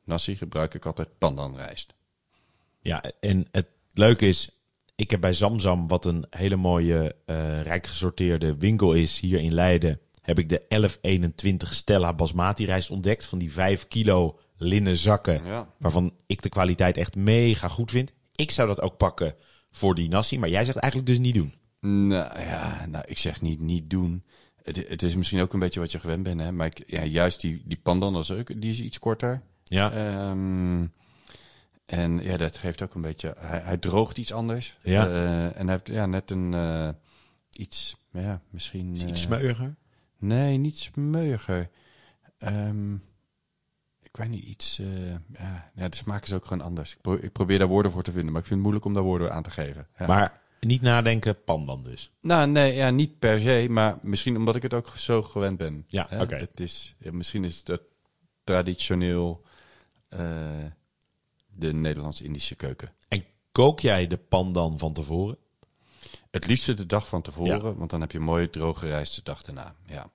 [0.05, 1.94] nasi gebruik ik altijd pandan rijst.
[2.81, 4.51] Ja, en het leuke is,
[4.97, 9.55] ik heb bij Zamzam, wat een hele mooie, eh rijk gesorteerde winkel is hier in
[9.55, 13.25] Leiden, heb ik de 1121 Stella Basmati rijst ontdekt.
[13.25, 15.68] Van die 5 kilo linnen zakken, Ja.
[15.79, 18.12] waarvan ik de kwaliteit echt mega goed vind.
[18.35, 19.35] Ik zou dat ook pakken
[19.71, 21.55] voor die nasi, maar jij zegt eigenlijk dus niet doen.
[21.81, 24.25] Nou ja, nou, ik zeg niet niet doen.
[24.62, 26.41] Het, het is misschien ook een beetje wat je gewend bent.
[26.41, 26.53] Hè?
[26.53, 29.43] Maar ik, ja, juist die, die pandan, ook, die is iets korter.
[29.64, 30.87] Ja, Ehm,
[31.85, 33.35] en ja, dat geeft ook een beetje.
[33.38, 34.77] Hij, hij droogt iets anders.
[34.83, 35.07] Ja.
[35.07, 36.88] Eh, en hij heeft ja, net een eh,
[37.53, 37.97] iets.
[38.12, 38.93] Ja, misschien.
[38.93, 39.75] is iets eh, smeuiger.
[40.19, 41.71] nee, niet smeuiger.
[42.38, 42.95] Ehm,
[44.03, 44.77] ik weet niet, iets.
[45.38, 46.93] ja, ja, de smaak is ook gewoon anders.
[46.93, 48.95] Ik, pro- ik probeer daar woorden voor te vinden, maar ik vind het moeilijk om
[48.95, 49.88] daar woorden aan te geven.
[49.99, 50.07] Ja.
[50.07, 52.11] Maar niet nadenken, pandan dus.
[52.21, 55.85] Nou, nee, ja, niet per se, maar misschien omdat ik het ook zo gewend ben.
[55.88, 56.35] Ja, oké.
[56.35, 57.81] Het is, ja, misschien is het
[58.44, 59.42] traditioneel
[60.09, 60.21] eh,
[61.47, 62.92] de Nederlands-Indische keuken.
[63.09, 65.37] En kook jij de pandan van tevoren?
[66.31, 69.42] Het liefste de dag van tevoren, want dan heb je mooi droge rijst de dag
[69.42, 69.75] erna.
[69.87, 70.11] Ja.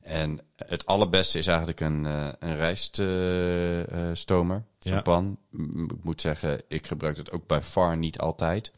[0.00, 4.92] En het allerbeste is eigenlijk een, eh een rijststomer, Ja.
[4.92, 5.38] zo'n pan.
[5.90, 8.72] Ik moet zeggen, ik gebruik het ook bij far niet altijd.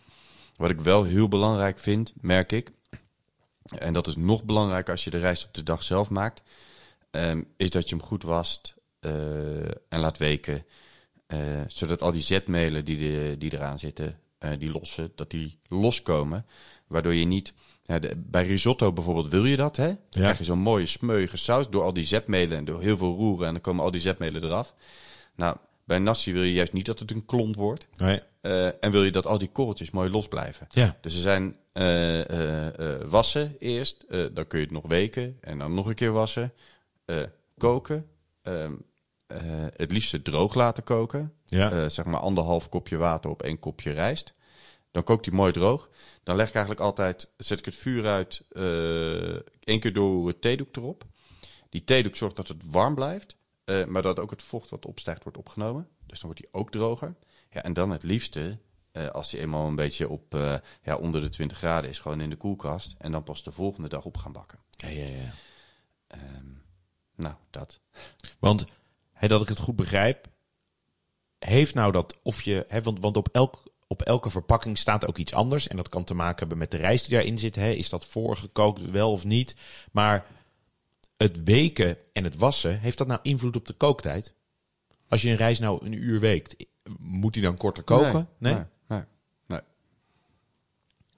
[0.59, 2.71] Wat ik wel heel belangrijk vind, merk ik,
[3.79, 6.43] en dat is nog belangrijker als je de rijst op de dag zelf maakt,
[7.11, 9.11] ehm, is dat je hem goed wast eh,
[9.69, 10.65] en laat weken.
[11.27, 15.59] eh, zodat al die zetmelen die, de, die eraan zitten, eh, die losse, dat die
[15.69, 16.47] loskomen.
[16.87, 17.53] Waardoor je niet...
[17.87, 19.87] De- bij risotto bijvoorbeeld wil je dat, hè?
[19.87, 23.17] Dan krijg je zo'n mooie smeuïge saus door al die zetmelen en door heel veel
[23.17, 23.47] roeren.
[23.47, 24.75] En dan komen al die zetmelen eraf.
[25.35, 27.87] Nou, bij nasi wil je juist niet dat het een klont wordt.
[27.97, 28.21] Nee.
[28.49, 30.67] Eh, en wil je dat al die korreltjes mooi los blijven.
[30.71, 30.97] Ja.
[31.01, 35.75] Dus er zijn eh, eh, wassen eerst, dan kun je het nog weken en dan
[35.75, 36.53] nog een keer wassen.
[37.57, 38.09] Koken,
[38.43, 38.75] ehm,
[39.27, 39.39] eh,
[39.77, 41.35] het liefst droog laten koken.
[41.45, 41.89] Ja.
[41.89, 44.35] Zeg maar anderhalf kopje water op één kopje rijst.
[44.91, 45.91] Dan kookt die mooi droog.
[46.23, 48.43] Dan leg ik eigenlijk altijd, zet ik het vuur uit,
[49.61, 51.05] één keer door het theedoek erop.
[51.69, 53.37] Die theedoek zorgt dat het warm blijft,
[53.87, 55.89] maar dat ook het vocht wat opstijgt wordt opgenomen.
[56.07, 57.15] Dus dan wordt die ook droger.
[57.51, 58.59] Ja, en dan het liefste,
[58.93, 62.21] eh, als die eenmaal een beetje op eh, ja, onder de 20 graden is, gewoon
[62.21, 62.95] in de koelkast.
[62.99, 64.59] En dan pas de volgende dag op gaan bakken.
[64.71, 65.33] Ja, ja, ja.
[67.15, 67.81] Nou, dat.
[68.39, 68.67] Want
[69.21, 70.29] dat ik het goed begrijp,
[71.39, 75.19] heeft nou dat of je, hè, want, want op, elk, op elke verpakking staat ook
[75.19, 75.69] iets anders.
[75.69, 77.55] En dat kan te maken hebben met de rijst die daarin zit.
[77.55, 77.71] Hè.
[77.71, 79.57] Is dat voorgekookt, wel of niet?
[79.93, 80.27] Maar
[81.17, 84.35] het weken en het wassen, heeft dat nou invloed op de kooktijd?
[85.09, 86.57] Als je een rijst nou een uur weekt,
[86.99, 88.29] moet die dan korter koken?
[88.39, 88.55] Nee.
[88.55, 89.03] Nee, nee,
[89.47, 89.61] nee.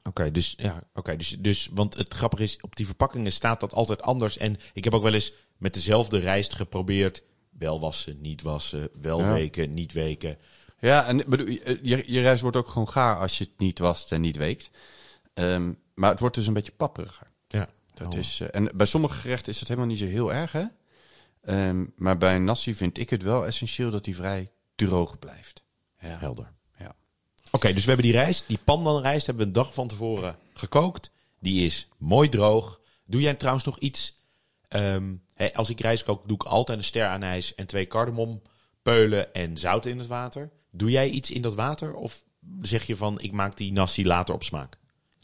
[0.02, 3.72] Oké, dus ja, oké, dus, dus want het grappige is, op die verpakkingen staat dat
[3.74, 4.36] altijd anders.
[4.36, 9.20] En ik heb ook wel eens met dezelfde rijst geprobeerd, wel wassen, niet wassen, wel
[9.20, 9.32] Ja.
[9.32, 10.38] weken, niet weken.
[10.78, 14.12] Ja, en bedoel, je, je rijst wordt ook gewoon gaar als je het niet wast
[14.12, 14.70] en niet weekt.
[15.34, 17.26] Ehm, maar het wordt dus een beetje papperiger.
[17.48, 18.18] Ja, Dat Oh.
[18.20, 20.64] is, eh, en bij sommige gerechten is dat helemaal niet zo heel erg, hè?
[21.42, 24.50] Ehm, maar bij een nasi vind ik het wel essentieel dat die vrij
[24.88, 25.62] droog blijft.
[25.98, 26.18] Ja.
[26.18, 26.52] helder.
[26.78, 26.94] Ja.
[27.50, 31.12] Oké, dus we hebben die rijst, die pandanrijst hebben we een dag van tevoren gekookt.
[31.40, 32.80] Die is mooi droog.
[33.04, 34.18] Doe jij trouwens nog iets?
[34.68, 39.34] ehm, hè, als ik rijst kook, doe ik altijd een ster anijs en twee kardemompeulen
[39.34, 40.50] en zout in het water.
[40.70, 41.94] Doe jij iets in dat water?
[41.94, 42.24] Of
[42.62, 44.78] zeg je van, ik maak die nasi later op smaak?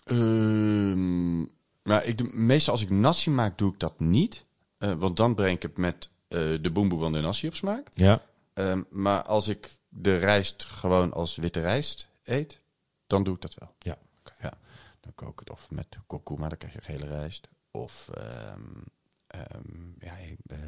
[0.05, 1.41] Ehm,
[1.83, 4.45] maar ik, doe- meestal als ik nasi maak, doe ik dat niet.
[4.79, 7.89] Eh, want dan breng ik het met eh, de boemboe van de nasi op smaak.
[7.95, 8.23] Ja.
[8.57, 12.61] Ehm, maar als ik de rijst gewoon als witte rijst eet,
[13.07, 13.75] dan doe ik dat wel.
[13.79, 13.99] Ja.
[14.41, 14.53] Ja,
[15.01, 17.49] dan kook ik het of met kurkuma, dan krijg je gele rijst.
[17.71, 18.83] Of ehm
[19.27, 20.17] ehm ja,
[20.47, 20.59] eh,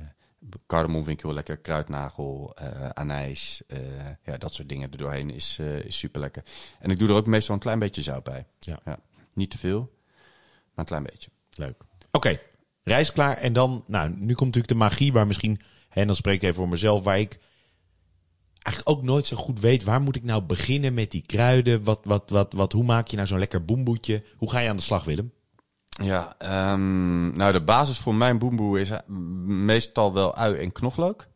[0.67, 1.57] cardamom vind ik heel lekker.
[1.59, 3.79] Kruidnagel, eh anijs, eh,
[4.25, 6.45] ja, dat soort dingen er doorheen is, eh, is super lekker.
[6.79, 8.47] En ik doe er ook meestal een klein beetje zout bij.
[8.59, 8.81] Ja.
[9.33, 9.81] Niet te veel,
[10.63, 11.31] maar een klein beetje.
[11.55, 11.83] Leuk.
[12.11, 12.41] Oké,
[12.83, 13.37] rijst klaar.
[13.37, 16.55] En dan, nou, nu komt natuurlijk de magie waar misschien, en dan spreek ik even
[16.55, 17.39] voor mezelf, waar ik
[18.69, 19.85] eigenlijk ook nooit zo goed weet...
[19.85, 21.85] waar moet ik nou beginnen met die kruiden?
[21.85, 24.23] Wat, wat, wat, wat, hoe maak je nou zo'n lekker boemboetje?
[24.37, 25.33] Hoe ga je aan de slag, Willem?
[26.03, 28.99] Ja, ehm, nou de basis voor mijn boemboe is eh,
[29.47, 31.27] meestal wel ui en knoflook.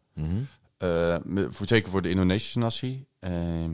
[1.24, 3.06] Me- voor, zeker voor de Indonesische nasi.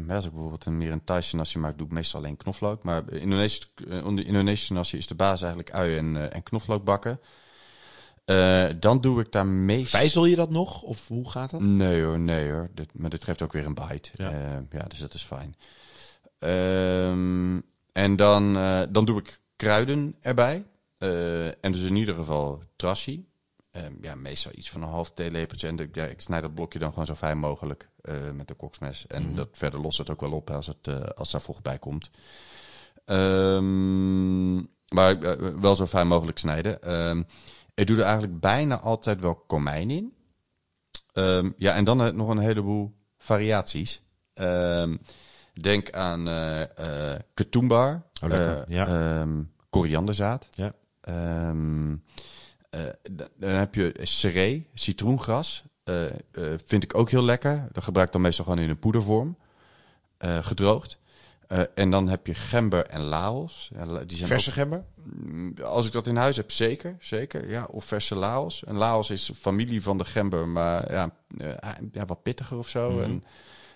[0.07, 2.83] Ja, als ik bijvoorbeeld een, meer een Thaise nasi maak, doe ik meestal alleen knoflook.
[2.83, 7.21] Maar Indonesische, eh, onder Indonesische nasi is de basis eigenlijk ui en, en knoflook bakken.
[8.29, 10.01] Eh, dan doe ik daar meestal...
[10.01, 10.83] Vijzel je dat nog?
[10.83, 11.61] Of hoe gaat dat?
[11.61, 12.69] Nee hoor, nee hoor.
[12.75, 14.11] Dit, maar dit geeft ook weer een bite.
[14.13, 14.31] Ja.
[14.31, 15.57] Ja, ja dus dat is fijn.
[16.39, 17.61] Ehm,
[17.93, 20.65] en dan, eh, dan doe ik kruiden erbij.
[20.99, 23.27] Eh, en dus in ieder geval trassi.
[23.71, 25.67] Ehm, ja, meestal iets van een half theelepeltje.
[25.67, 28.55] En de, ja, ik snij dat blokje dan gewoon zo fijn mogelijk eh, met de
[28.55, 29.07] koksmes.
[29.07, 31.79] En dat verder lost het ook wel op als, het, eh, als daar vocht bij
[31.79, 32.11] komt.
[33.05, 34.57] Ehm,
[34.89, 36.79] maar eh, wel zo fijn mogelijk snijden.
[37.79, 40.13] Ik doe er eigenlijk bijna altijd wel komijn in.
[41.13, 44.03] Ehm, ja, en dan nog een heleboel variaties.
[44.35, 44.97] Ehm,
[45.53, 48.87] denk aan eh ketumbar, Oh, eh, Ja.
[48.87, 50.49] ehm, korianderzaad.
[50.55, 50.73] Ja.
[53.37, 55.63] Dan heb je seree, citroengras.
[56.65, 57.69] Vind ik ook heel lekker.
[57.73, 59.37] Dat gebruik ik dan meestal gewoon in een poedervorm.
[60.21, 60.99] gedroogd.
[61.49, 63.71] Eh, en dan heb je gember en laos.
[63.73, 64.85] Ja, die zijn Verse gember?
[65.05, 66.97] Mm, Als ik dat in huis heb, zeker.
[67.01, 67.69] zeker ja.
[67.71, 68.65] Of verse Laos.
[68.65, 73.01] En Laos is familie van de gember, maar ja, eh, ja wat pittiger of zo.
[73.01, 73.25] en,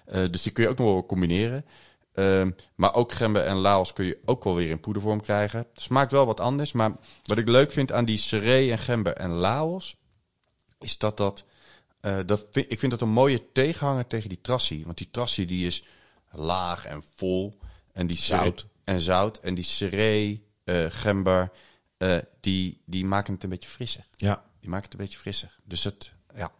[0.05, 1.65] eh, dus die kun je ook nog wel combineren.
[2.15, 5.67] Ehm, maar ook gember en Laos kun je ook wel weer in poedervorm krijgen.
[5.75, 6.73] Smaakt wel wat anders.
[6.73, 6.93] Maar
[7.25, 9.97] wat ik leuk vind aan die seree en gember en Laos...
[10.81, 11.45] is dat dat...
[12.27, 14.85] dat vind, ik vind dat een mooie tegenhanger tegen die trassie.
[14.85, 15.85] Want die trassie die is
[16.31, 17.61] laag en vol.
[17.93, 18.67] En die Zout.
[18.85, 19.39] en zout.
[19.39, 21.51] En die seree, eh, gember,
[21.97, 24.07] eh, die, die maken het een beetje frisser.
[24.17, 24.43] Ja.
[24.61, 25.59] Die maken het een beetje frisser.
[25.65, 26.53] Dus het, ja.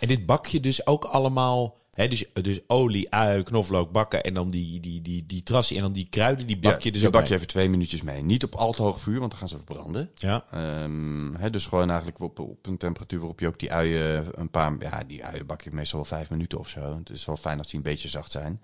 [0.00, 1.76] En dit bak je dus ook allemaal...
[1.92, 5.82] Hè, dus, dus olie, ui, knoflook bakken en dan die, die, die, die trassie en
[5.82, 8.22] dan die kruiden, die bak je dus die bak je even twee minuutjes mee.
[8.22, 10.10] Niet op al te hoog vuur, want dan gaan ze verbranden.
[10.14, 10.44] Ja.
[10.50, 14.50] Ehm, hè, dus gewoon eigenlijk op, op een temperatuur waarop je ook die uien een
[14.50, 14.76] paar...
[14.78, 16.98] Ja, die uien bak je meestal wel vijf minuten of zo.
[16.98, 18.60] Het is wel fijn als die een beetje zacht zijn.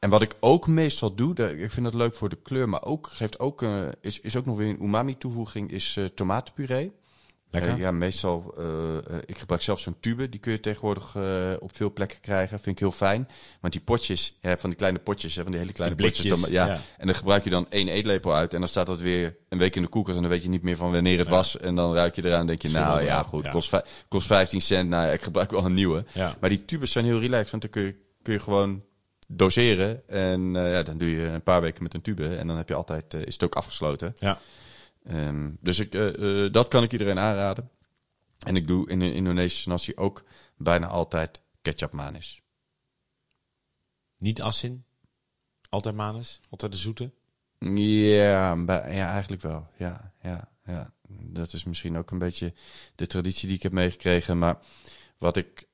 [0.00, 3.06] En wat ik ook meestal doe, ik vind dat leuk voor de kleur, maar ook
[3.12, 6.92] geeft ook, eh, is, is ook nog weer een umami toevoeging, is eh, tomatenpuree.
[7.50, 7.72] Lekker.
[7.72, 8.54] Eh, ja, meestal,
[9.26, 11.16] ik gebruik zelf zo'n tube, die kun je tegenwoordig
[11.60, 12.60] op veel plekken krijgen.
[12.60, 13.28] Vind ik heel fijn.
[13.60, 16.26] Want die potjes, van die kleine potjes, hè, van die hele kleine Die potjes.
[16.26, 16.72] blikjes, dan- ja.
[16.74, 16.80] ja.
[16.98, 19.76] En dan gebruik je dan één eetlepel uit en dan staat dat weer een week
[19.76, 21.56] in de koelkast en dan weet je niet meer van wanneer het was.
[21.58, 23.50] En dan ruik je eraan en denk je, nou ja, goed, ja.
[23.50, 24.88] Kost, kost 15 cent.
[24.88, 26.04] Nou ja, ik gebruik wel een nieuwe.
[26.40, 28.82] Maar die tubes zijn heel relaxed, want dan kun je, kun je gewoon
[29.32, 30.08] doseren.
[30.08, 32.68] En eh, ja, dan doe je een paar weken met een tube en dan heb
[32.68, 34.14] je altijd, eh, is het ook afgesloten.
[34.18, 34.38] Ja.
[35.04, 37.70] Ehm, dus ik, eh, dat kan ik iedereen aanraden.
[38.38, 40.24] En ik doe in de Indonesische nasi ook
[40.56, 42.42] bijna altijd ketchup manis.
[44.18, 44.84] Niet assin.
[45.68, 46.40] Altijd manus.
[46.50, 47.10] Altijd de zoete.
[47.58, 49.68] Ja, ja, eigenlijk wel.
[49.76, 50.92] Ja, ja, ja.
[51.08, 52.54] Dat is misschien ook een beetje
[52.94, 54.38] de traditie die ik heb meegekregen.
[54.38, 54.58] Maar
[55.18, 55.68] wat ik,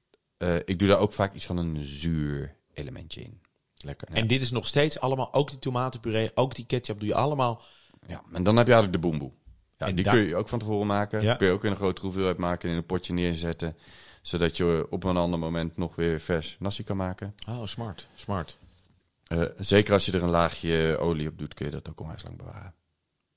[0.65, 3.41] ik doe daar ook vaak iets van een zuur elementje in.
[3.77, 4.09] Lekker.
[4.09, 7.63] En dit is nog steeds allemaal, ook die tomatenpuree, ook die ketchup doe je allemaal.
[8.07, 9.33] Ja, en dan heb je eigenlijk de boemboe.
[9.77, 11.23] Ja, En die kun je ook van tevoren maken.
[11.23, 11.35] Ja.
[11.35, 13.77] Kun je ook in een grote hoeveelheid maken en in een potje neerzetten.
[14.23, 17.35] Zodat je op een ander moment nog weer vers nasi kan maken.
[17.49, 18.09] Oh, smart.
[18.15, 18.59] Smart.
[19.27, 22.23] Eh, zeker als je er een laagje olie op doet, kun je dat ook onwijs
[22.23, 22.75] lang bewaren.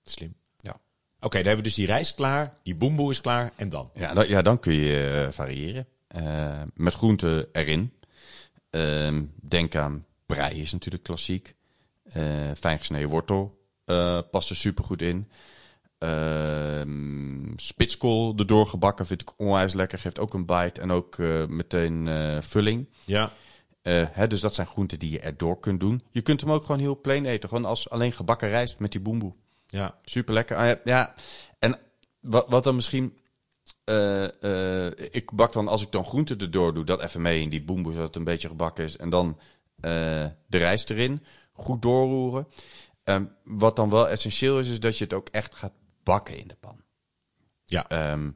[0.04, 0.36] Slim.
[0.58, 0.80] Ja.
[1.20, 3.90] Oké, dan hebben we dus die rijst klaar, die boemboe is klaar en dan?
[3.94, 5.88] Ja, dan, ja, dan kun je eh, variëren.
[6.08, 7.94] Eh, met groenten erin.
[8.70, 11.56] Ehm, denk aan prei is natuurlijk klassiek.
[12.04, 15.30] Eh fijn gesneden wortel eh, past er super goed in.
[15.98, 20.00] Ehm spitskool erdoor gebakken vind ik onwijs lekker.
[20.00, 22.90] Geeft ook een bite en ook eh, meteen eh, vulling.
[23.06, 23.32] Ja.
[23.90, 26.04] Hè, dus dat zijn groenten die je erdoor kunt doen.
[26.10, 27.50] Je kunt hem ook gewoon heel plain eten.
[27.50, 29.34] Gewoon als alleen gebakken rijst met die boemboe.
[29.68, 29.96] Ja.
[30.04, 30.80] Super lekker.
[30.84, 31.14] ja,
[31.60, 31.80] en
[32.20, 33.18] wat, wat dan misschien.
[33.90, 37.50] Eh, eh, ik bak dan, als ik dan groente erdoor doe, dat even mee in
[37.50, 38.98] die boemboe, zodat het een beetje gebakken is.
[38.98, 39.40] En dan
[39.76, 39.92] eh,
[40.48, 41.24] de rijst erin.
[41.52, 42.48] Goed doorroeren.
[43.04, 45.74] Ehm, wat dan wel essentieel is, is dat je het ook echt gaat
[46.04, 46.82] bakken in de pan.
[47.66, 47.88] Ja.
[47.88, 48.32] Ehm,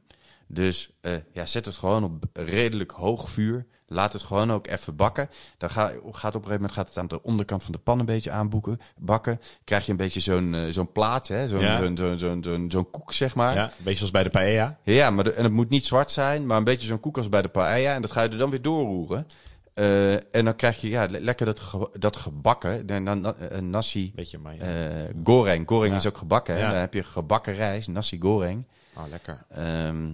[0.46, 0.90] dus
[1.32, 3.66] ja, zet het gewoon op redelijk hoog vuur.
[3.94, 5.28] Laat het gewoon ook even bakken.
[5.58, 7.98] Dan ga, gaat op een gegeven moment gaat het aan de onderkant van de pan
[7.98, 9.40] een beetje aanboeken, bakken.
[9.64, 11.48] Krijg je een beetje zo'n eh, zo'n plaatje, hè?
[11.48, 11.94] Zo'n Ja.
[11.96, 13.54] zo'n zo'n zo'n koek, zeg maar.
[13.54, 13.64] ja.
[13.64, 14.78] Een beetje zoals bij de paella.
[14.82, 17.28] Ja, maar de- en het moet niet zwart zijn, maar een beetje zo'n koek als
[17.28, 17.94] bij de paella.
[17.94, 19.26] En dat ga je er dan weer doorroeren.
[19.74, 22.86] Eh, en dan krijg je ja, le- lekker dat, ge- dat gebakken.
[22.86, 24.56] De, na, na- eh, nasi Beetje maar.
[24.58, 25.68] eh goreng.
[25.68, 25.98] Goreng Ja.
[25.98, 26.54] is ook gebakken.
[26.54, 26.60] hè.
[26.60, 26.70] Ja.
[26.70, 28.66] Dan heb je gebakken rijst, nasi goreng.
[28.96, 29.44] Oh, lekker.
[29.50, 30.12] Ehm,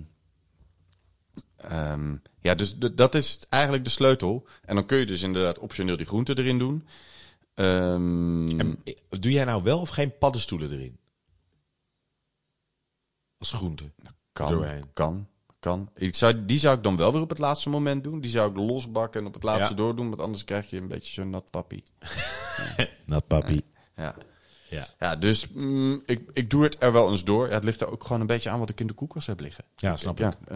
[1.63, 4.47] Ehm, ja, dus dat is eigenlijk de sleutel.
[4.65, 6.87] En dan kun je dus inderdaad optioneel die groenten erin doen.
[7.55, 10.99] Ehm, En, eh, doe jij nou wel of geen paddenstoelen erin?
[13.39, 13.93] Als groente.
[14.33, 14.85] kan, doorheen.
[14.93, 15.91] kan, kan.
[15.95, 18.21] Ik zou, die zou ik dan wel weer op het laatste moment doen.
[18.21, 19.75] Die zou ik losbakken en op het laatste Ja.
[19.77, 20.09] doordoen.
[20.09, 21.85] Want anders krijg je een beetje zo'n nat papi.
[23.07, 23.63] Nat papi.
[23.97, 24.03] Ja.
[24.03, 24.15] Ja.
[24.99, 27.49] Ja, dus mm, ik, ik doe het er wel eens door.
[27.49, 29.41] Ja, het ligt er ook gewoon een beetje aan wat ik in de koelkast heb
[29.41, 29.65] liggen.
[29.77, 30.35] Ja, snap ik.
[30.49, 30.55] Ja,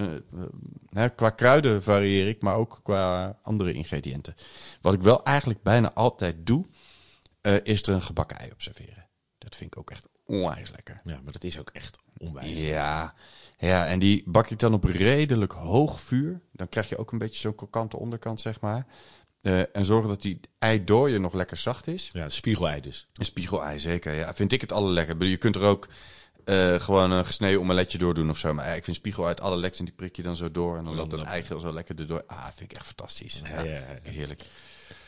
[0.93, 4.35] eh, eh, qua kruiden varieer ik, maar ook qua andere ingrediënten.
[4.81, 6.67] Wat ik wel eigenlijk bijna altijd doe,
[7.41, 9.07] eh, is er een gebakken ei op serveren.
[9.39, 11.01] Dat vind ik ook echt onwijs lekker.
[11.05, 12.59] Ja, maar dat is ook echt onwijs.
[12.59, 13.15] Ja,
[13.59, 16.41] ja, en die bak ik dan op redelijk hoog vuur.
[16.53, 18.87] Dan krijg je ook een beetje zo'n krokante onderkant, zeg maar.
[19.45, 22.11] Eh, en zorgen dat die eidooier nog lekker zacht is.
[22.13, 23.09] Ja, spiegelei dus.
[23.13, 24.15] Een spiegelei, zeker.
[24.15, 25.25] Ja, vind ik het allerlekker.
[25.25, 25.89] Je kunt er ook
[26.45, 28.55] eh, gewoon een gesneden omeletje door doen of zo.
[28.55, 30.77] Maar ja, ik vind spiegelei het allerlekkerst en die prik je dan zo door.
[30.77, 32.25] En dan loopt dat eigeel zo lekker erdoor.
[32.27, 33.43] Ah, vind ik echt fantastisch.
[33.45, 34.11] Ja, Ja, ja, ja.
[34.11, 34.43] Heerlijk.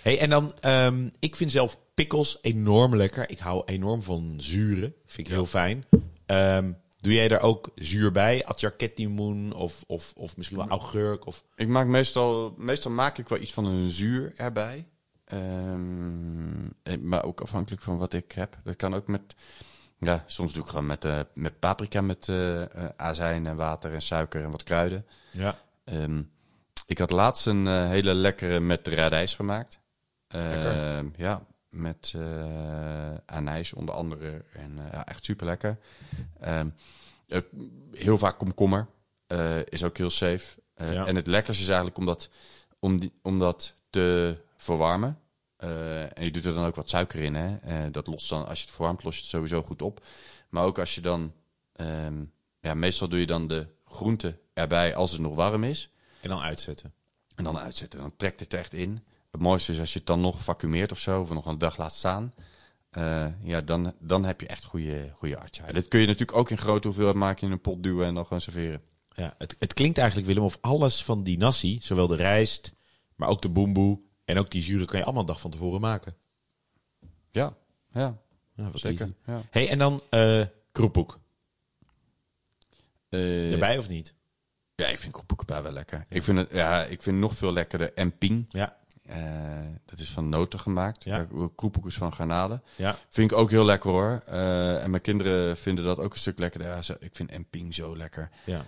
[0.02, 3.30] Hey, en dan, ehm, ik vind zelf pickles enorm lekker.
[3.30, 4.94] Ik hou enorm van zuren.
[5.06, 5.84] Vind ik heel fijn.
[6.26, 6.72] Ehm,
[7.06, 8.44] doe jij daar ook zuur bij?
[8.44, 11.26] Atjarkettimoen of, of, of misschien wel augurk?
[11.26, 11.44] Of...
[11.54, 14.86] Ik maak meestal, meestal maak ik wel iets van een zuur erbij.
[15.24, 15.74] Eh,
[17.00, 18.58] maar ook afhankelijk van wat ik heb.
[18.64, 19.34] Dat kan ook met,
[19.98, 23.92] ja, soms doe ik gewoon met, eh, met paprika, met eh, eh, azijn en water
[23.92, 25.06] en suiker en wat kruiden.
[25.32, 25.58] Ja.
[25.84, 26.22] Ehm,
[26.86, 29.78] ik had laatst een hele lekkere met radijs gemaakt.
[30.28, 34.44] Ehm, ja, met eh anijs onder andere.
[34.52, 35.78] En eh, ja, echt super lekker.
[37.92, 38.86] heel vaak komkommer.
[39.26, 40.60] eh, is ook heel safe.
[40.74, 41.06] Eh, Ja.
[41.06, 42.28] En het lekkerste is eigenlijk om dat,
[42.78, 45.18] om die, om dat te verwarmen.
[45.56, 47.34] Eh, en je doet er dan ook wat suiker in.
[47.34, 47.56] Hè?
[47.56, 50.04] Eh, dat lost dan, als je het verwarmt, lost je het sowieso goed op.
[50.48, 51.32] Maar ook als je dan,
[51.72, 52.24] ehm,
[52.60, 55.90] ja, meestal doe je dan de groente erbij als het nog warm is.
[56.20, 56.92] En dan uitzetten.
[57.34, 57.98] En dan uitzetten.
[57.98, 59.04] Dan trekt het er echt in.
[59.36, 61.76] Het mooiste is als je het dan nog vacuumeert of zo, of nog een dag
[61.76, 62.34] laat staan.
[62.90, 65.72] Eh, ja, dan, dan heb je echt goede, goede atja.
[65.72, 68.22] Dat kun je natuurlijk ook in grote hoeveelheid maken in een pot duwen en dan
[68.22, 68.82] gewoon serveren.
[69.12, 72.72] Ja, het, het klinkt eigenlijk, Willem, of alles van die nasi, zowel de rijst,
[73.14, 75.80] maar ook de boemboe en ook die zuren, kan je allemaal een dag van tevoren
[75.80, 76.16] maken.
[77.30, 77.56] Ja,
[77.92, 78.18] ja,
[78.54, 79.14] Ja, zeker.
[79.26, 79.42] Ja.
[79.50, 81.18] hey, en dan eh kroephoek.
[83.08, 84.14] Eh, Erbij of niet?
[84.74, 86.04] ja, ik vind koekboeken bij wel lekker.
[86.08, 88.46] Ik vind het, ja, ik vind nog veel lekkerder emping.
[88.48, 89.18] Ja, Eh
[89.84, 91.04] dat is van noten gemaakt.
[91.04, 91.26] Ja.
[91.84, 92.62] Is van garnalen.
[92.76, 92.98] ja.
[93.08, 94.22] Vind ik ook heel lekker hoor.
[94.26, 96.68] Eh, en mijn kinderen vinden dat ook een stuk lekkerder.
[96.68, 98.30] Ja, ik vind emping zo lekker.
[98.46, 98.66] ja.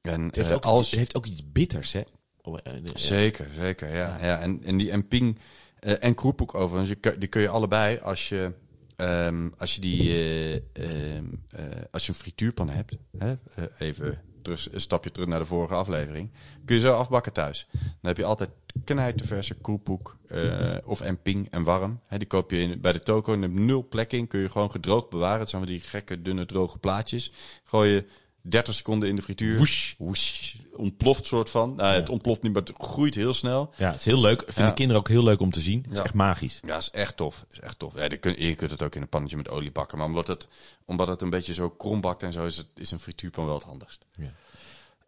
[0.00, 0.80] En Het heeft, eh, ook als...
[0.80, 2.02] iets, het heeft ook iets bitters, hè?
[2.42, 2.58] Oh,
[2.94, 3.94] Zeker, zeker.
[3.94, 4.40] Ja, ja.
[4.40, 5.38] En, en die emping
[5.80, 8.52] en kroephoek overigens, je, kun- die kun je allebei als je,
[8.96, 13.34] ehm, als je die, eh, ehm, eh, als je een frituurpan hebt, hè,
[13.78, 16.30] even terug, een stapje terug naar de vorige aflevering,
[16.64, 17.66] kun je zo afbakken thuis.
[17.72, 18.50] Dan heb je altijd
[18.84, 22.00] knijterverse kroephoek eh, of emping en warm.
[22.08, 25.08] Die koop je in, bij de toko en nul plek in, kun je gewoon gedroogd
[25.08, 25.40] bewaren.
[25.40, 27.32] Het zijn van die gekke, dunne, droge plaatjes.
[27.64, 28.04] Gooi je
[28.46, 29.56] 30 seconden in de frituur.
[29.56, 29.94] Woesh.
[29.98, 30.54] Woesh.
[30.76, 31.74] Ontploft soort van.
[31.74, 33.72] Nou, Het ontploft niet, maar het groeit heel snel.
[33.76, 34.42] Ja, het is heel leuk.
[34.46, 34.70] Vinden Ja.
[34.70, 35.82] kinderen ook heel leuk om te zien.
[35.82, 36.04] Het is Ja.
[36.04, 36.60] echt magisch.
[36.66, 37.46] Ja, is echt tof.
[37.52, 37.92] Is echt tof.
[37.96, 39.98] Ja, je, kunt, je kunt het ook in een pannetje met olie bakken.
[39.98, 40.46] Maar omdat het,
[40.84, 43.54] omdat het een beetje zo krom bakt en zo, is, het, is een frituurpan wel
[43.54, 44.06] het handigst.
[44.12, 44.32] Ja.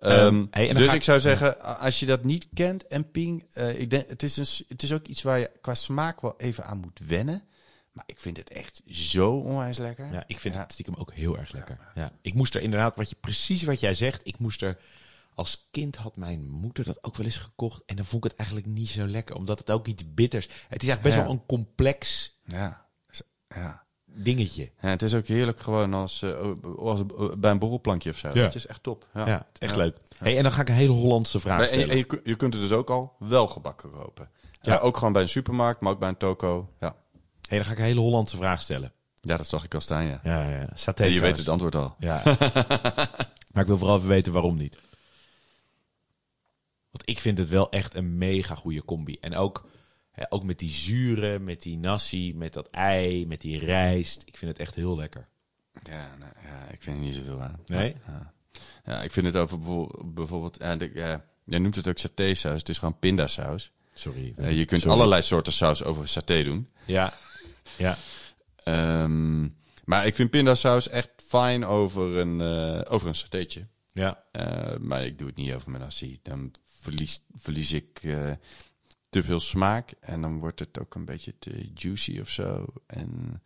[0.00, 3.44] Ehm, Ehm, hey, dus ik ik- zou zeggen, als je dat niet kent en ping,
[3.52, 6.34] eh, ik denk, het, is een, het is ook iets waar je qua smaak wel
[6.38, 7.42] even aan moet wennen.
[7.96, 10.12] Maar ik vind het echt zo onwijs lekker.
[10.12, 10.60] Ja, ik vind Ja.
[10.60, 11.78] het stiekem ook heel erg lekker.
[11.94, 12.12] Ja.
[12.20, 14.78] Ik moest er inderdaad, wat je, precies wat jij zegt, ik moest er...
[15.34, 17.82] Als kind had mijn moeder dat ook wel eens gekocht.
[17.86, 19.34] En dan vond ik het eigenlijk niet zo lekker.
[19.36, 20.44] Omdat het ook iets bitters...
[20.44, 21.22] Het is eigenlijk best Ja.
[21.22, 22.86] wel een complex Ja.
[23.48, 23.84] Ja.
[24.04, 24.70] dingetje.
[24.80, 27.00] Ja, het is ook heerlijk gewoon als, eh, als
[27.38, 28.30] bij een borrelplankje of zo.
[28.34, 28.42] Ja.
[28.42, 29.06] Het is echt top.
[29.14, 29.26] Ja.
[29.26, 29.78] Ja, het is echt Ja.
[29.82, 29.96] leuk.
[30.18, 31.88] Hey, en dan ga ik een hele Hollandse vraag en, stellen.
[31.88, 34.30] en je, je kunt het dus ook al wel gebakken kopen.
[34.60, 34.72] Ja.
[34.72, 34.78] Ja.
[34.78, 36.70] ook gewoon bij een supermarkt, maar ook bij een toko.
[36.80, 36.96] Ja,
[37.46, 38.92] Hey, dan ga ik een hele Hollandse vraag stellen.
[39.20, 40.20] ja dat zag ik al staan, ja.
[40.22, 40.68] Ja, ja.
[40.74, 41.94] Saté En je weet het antwoord al.
[41.98, 42.22] Ja.
[43.52, 44.78] maar ik wil vooral even weten waarom niet.
[46.90, 49.16] Want ik vind het wel echt een mega goede combi.
[49.20, 49.68] En ook,
[50.10, 54.22] hè, ook met die zuren, met die nasi, met dat ei, met die rijst.
[54.24, 55.28] Ik vind het echt heel lekker.
[55.82, 57.60] Ja, nou, ja ik vind er niet zoveel aan.
[57.66, 57.96] Nee?
[58.06, 58.32] Ja,
[58.84, 60.14] ja ik vind het over bijvoorbeeld...
[60.14, 62.58] bijvoorbeeld ja, de, ja, jij noemt het ook satésaus.
[62.58, 63.70] Het is gewoon pindasaus.
[63.94, 64.34] Sorry.
[64.36, 64.96] Eh, je kunt Sorry.
[64.96, 66.68] allerlei soorten saus over saté doen.
[66.84, 67.14] Ja.
[67.76, 67.98] Ja.
[68.56, 69.48] Ehm,
[69.84, 73.66] maar ik vind pindasaus echt fijn over een, eh, over een satéetje.
[73.92, 74.24] Ja.
[74.32, 76.18] Eh, maar ik doe het niet over mijn nasi.
[76.22, 78.30] Dan verlies, verlies ik eh,
[79.08, 79.92] te veel smaak.
[80.00, 82.64] En dan wordt het ook een beetje te juicy of zo.
[82.86, 83.42] En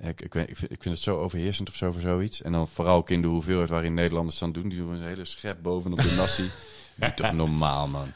[0.00, 2.42] ik, ik, weet, ik, vind, ik vind het zo overheersend of zo voor zoiets.
[2.42, 4.68] En dan vooral ook in de hoeveelheid waarin Nederlanders dan doen.
[4.68, 6.50] Die doen een hele schep bovenop de nasi.
[6.94, 8.12] Niet toch normaal, man.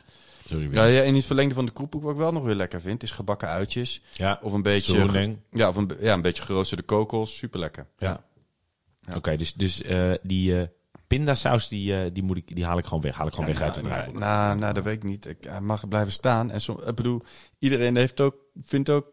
[0.51, 0.73] Sorry.
[0.75, 3.03] Ja, ja, in het verlengde van de kroephoek, wat ik wel nog weer lekker vind,
[3.03, 4.03] is gebakken uitjes.
[4.13, 5.39] Ja, Of een beetje, Sarroendeng.
[5.51, 7.37] ja, of een, ja, een beetje geroosterde kokos.
[7.37, 7.87] Super lekker.
[7.99, 8.25] Ja.
[9.15, 10.67] Oké, dus, dus eh, die eh
[11.07, 13.15] pindasaus, die, eh, die, moet ik, die haal ik gewoon weg.
[13.15, 14.21] Haal ik gewoon weg uit het nou, draaiboek.
[14.21, 15.27] nou, nou, dat weet ik niet.
[15.27, 16.51] Ik, hij mag blijven staan.
[16.51, 17.23] En som, ik bedoel,
[17.59, 19.07] iedereen heeft ook, vindt ook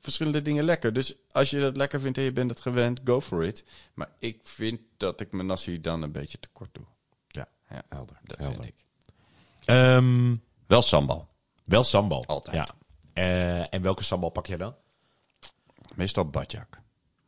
[0.00, 0.92] verschillende dingen lekker.
[0.92, 3.64] Dus als je dat lekker vindt en je bent het gewend, go for it.
[3.94, 6.84] Maar ik vind dat ik mijn nasi dan een beetje tekort doe.
[7.28, 8.16] Ja, Ja, helder.
[8.24, 8.62] dat helder.
[8.62, 8.84] vind ik.
[9.64, 10.34] Ehm,
[10.66, 11.28] Wel sambal.
[11.64, 12.26] wel sambal.
[12.26, 12.56] Altijd.
[12.56, 12.68] Ja.
[13.12, 14.74] Eh, en welke sambal pak jij dan?
[15.94, 16.82] Meestal badjak.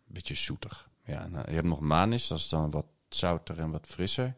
[0.05, 0.89] Beetje zoetig.
[1.05, 4.37] Ja, nou, je hebt nog manis, dat is dan wat zouter en wat frisser.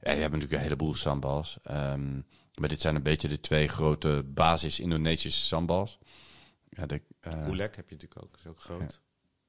[0.00, 1.58] Ja, je hebt natuurlijk een heleboel sambals.
[1.62, 2.20] Ehm,
[2.54, 5.98] maar dit zijn een beetje de twee grote basis Indonesische sambals.
[6.68, 8.36] Ja, de, eh, Oelek heb je natuurlijk ook.
[8.36, 9.00] is ook groot.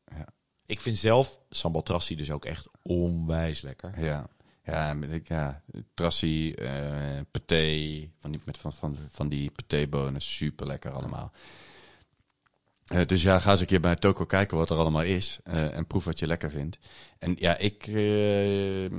[0.05, 0.27] ja.
[0.65, 4.03] Ik vind zelf sambal trassi dus ook echt onwijs lekker.
[4.03, 4.29] Ja,
[4.63, 5.61] ja, ik, ja
[5.93, 11.31] trassi, eh paté, van die, met van, van, van die patébonen, super lekker allemaal.
[12.87, 15.75] Eh, dus ja, ga eens een keer bij Toko kijken wat er allemaal is eh,
[15.75, 16.77] en proef wat je lekker vindt.
[17.19, 18.89] En ja, ik, eh,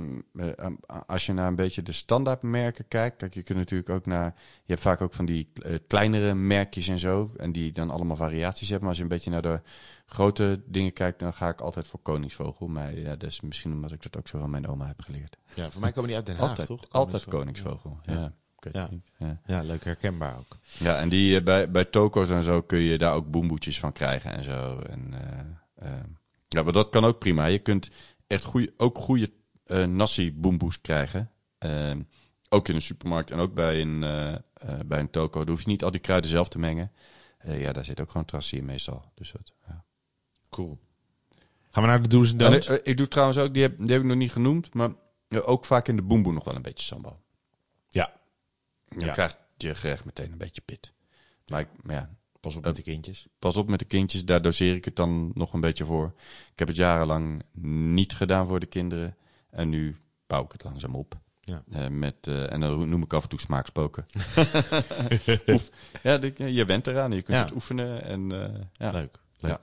[1.05, 4.71] als je naar een beetje de standaardmerken kijkt, kijk, je kunt natuurlijk ook naar, je
[4.71, 5.51] hebt vaak ook van die
[5.87, 8.79] kleinere merkjes en zo, en die dan allemaal variaties hebben.
[8.79, 9.61] Maar als je een beetje naar de
[10.05, 12.67] grote dingen kijkt, dan ga ik altijd voor Koningsvogel.
[12.67, 15.37] Maar ja, dat is misschien omdat ik dat ook zo van mijn oma heb geleerd.
[15.55, 16.85] Ja, voor mij komen die uit Den Haag, Altijd, toch?
[16.89, 17.99] altijd Koningsvogel.
[18.03, 18.13] Ja.
[18.13, 18.33] Ja.
[18.65, 18.87] Weet Ja.
[18.91, 19.11] niet.
[19.19, 19.41] Ja.
[19.45, 20.57] Ja, leuk herkenbaar ook.
[20.79, 23.91] Ja, en die, eh, bij, bij toko's en zo kun je daar ook boemboetjes van
[23.93, 24.79] krijgen en zo.
[24.79, 26.03] En, eh, eh,
[26.47, 27.45] ja, maar dat kan ook prima.
[27.45, 27.89] Je kunt
[28.27, 29.31] echt goeie, ook goede
[29.65, 31.31] eh nasi boemboes krijgen.
[31.57, 31.91] Eh,
[32.49, 34.39] ook in een supermarkt en ook bij een, eh, eh,
[34.85, 35.39] bij een toko.
[35.39, 36.91] Dan hoef je niet al die kruiden zelf te mengen.
[37.37, 39.11] Eh, ja, daar zit ook gewoon trassie in meestal.
[39.15, 39.83] Dus dat, ja.
[40.49, 40.77] Cool.
[41.71, 42.67] Gaan we naar de do's en don'ts?
[42.67, 44.89] ik doe trouwens ook, die heb, die heb ik nog niet genoemd, maar
[45.29, 47.21] ook vaak in de boemboe nog wel een beetje sambal.
[47.89, 48.13] Ja,
[48.89, 49.13] Dan Ja.
[49.13, 50.91] krijgt je gerecht meteen een beetje pit.
[51.47, 52.09] Maar, ik, maar ja,
[52.39, 53.27] pas op met de kindjes.
[53.39, 56.13] pas op met de kindjes, daar doseer ik het dan nog een beetje voor.
[56.51, 57.43] Ik heb het jarenlang
[57.93, 59.15] niet gedaan voor de kinderen.
[59.49, 59.95] En nu
[60.27, 61.17] bouw ik het langzaam op.
[61.41, 61.63] Ja.
[61.71, 64.05] Eh, met, eh, en dan noem ik af en toe smaakspoken.
[65.47, 65.69] Oef.
[66.03, 67.11] Ja, je went eraan.
[67.11, 67.43] Je kunt Ja.
[67.43, 68.03] het oefenen.
[68.03, 68.91] En, eh, ja.
[68.91, 69.15] Leuk.
[69.39, 69.51] leuk.
[69.51, 69.59] Ja.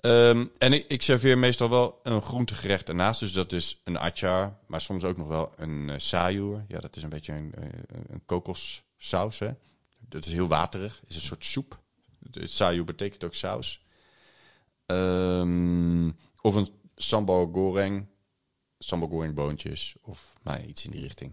[0.00, 3.20] Ehm, en ik, serveer meestal wel een groentegerecht ernaast.
[3.20, 6.64] Dus dat is een achar, maar soms ook nog wel een uh.
[6.68, 7.68] Ja, dat is een beetje een, eh,
[8.06, 9.38] een kokossaus.
[9.38, 9.50] Hè?
[9.98, 11.02] Dat is heel waterig.
[11.08, 11.78] is een soort soep.
[12.30, 13.84] Sayur betekent ook saus.
[14.86, 18.06] Ehm, of een sambal goreng.
[18.78, 19.94] Sambal goreng boontjes.
[20.00, 21.32] Of nou, ja, iets in die richting.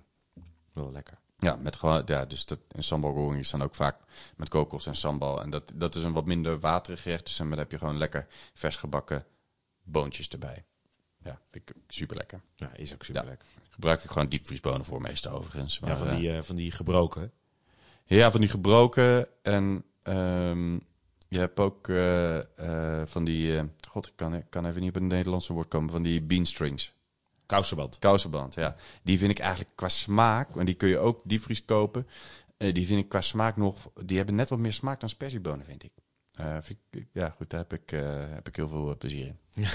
[0.74, 1.18] Wel lekker.
[1.44, 3.98] Ja, met gewoon, ja, dus dat, een sambal goreng is dan ook vaak
[4.36, 5.42] met kokos en sambal.
[5.42, 7.26] En dat, dat is een wat minder waterig gerecht.
[7.26, 9.26] Dus dan heb je gewoon lekker vers gebakken
[9.84, 10.66] boontjes erbij.
[11.18, 12.42] Ja, vind ik super lekker.
[12.56, 13.28] Ja, is ook super Ja.
[13.30, 13.48] lekker.
[13.70, 15.78] Gebruik ik gewoon diepvriesbonen voor meestal overigens.
[15.82, 17.32] Ja, Maar, van eh, die, eh, van die gebroken.
[18.06, 19.28] ja, van die gebroken.
[19.42, 20.74] En ehm,
[21.28, 25.04] je hebt ook eh, van die, god, ik kan, ik kan even niet op het
[25.04, 26.94] Nederlandse woord komen, van die beanstrings.
[27.46, 28.00] Kousenband.
[28.00, 28.76] Kousenband, ja.
[29.04, 32.08] Die vind ik eigenlijk qua smaak, en die kun je ook diepvries kopen.
[32.58, 33.76] eh, die vind ik qua smaak nog,
[34.06, 35.92] die hebben net wat meer smaak dan sperziebonen, vind ik.
[36.34, 39.38] Eh, vind ik ja, goed, daar heb ik, eh, heb ik heel veel plezier in.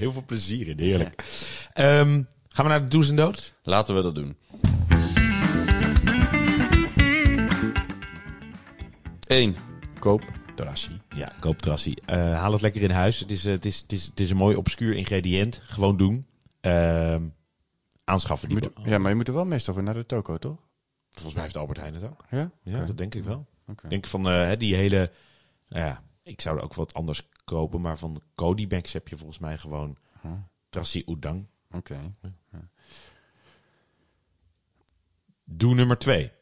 [0.00, 1.22] Heel veel plezier in, heerlijk.
[1.72, 3.52] Ehm, gaan we naar de do's en don'ts?
[3.62, 4.36] Laten we dat doen.
[9.26, 9.56] 1.
[9.98, 10.24] Koop
[10.54, 11.00] terrassie.
[11.16, 11.98] Ja, koop trassie.
[12.04, 13.18] Eh, haal het lekker in huis.
[13.20, 15.60] Het is, het, is, het, is, het is een mooi obscuur ingrediënt.
[15.64, 16.26] Gewoon doen.
[16.60, 17.28] Ehm,
[18.04, 18.48] aanschaffen.
[18.48, 20.68] Die moet, ja, maar je moet er wel meestal voor naar de toko, toch?
[21.10, 22.24] Volgens mij heeft Albert Heijn het ook.
[22.30, 22.50] Ja?
[22.62, 23.46] Ja, dat denk ik wel.
[23.66, 23.84] Oké.
[23.84, 25.12] Ik denk van eh, hè, die hele...
[25.68, 27.80] Nou ja, ik zou er ook wat anders kopen.
[27.80, 30.32] Maar van Codimax heb je volgens mij gewoon Huh.
[30.68, 31.46] trassie udang.
[31.70, 32.14] Oké.
[35.44, 36.32] Doe nummer twee.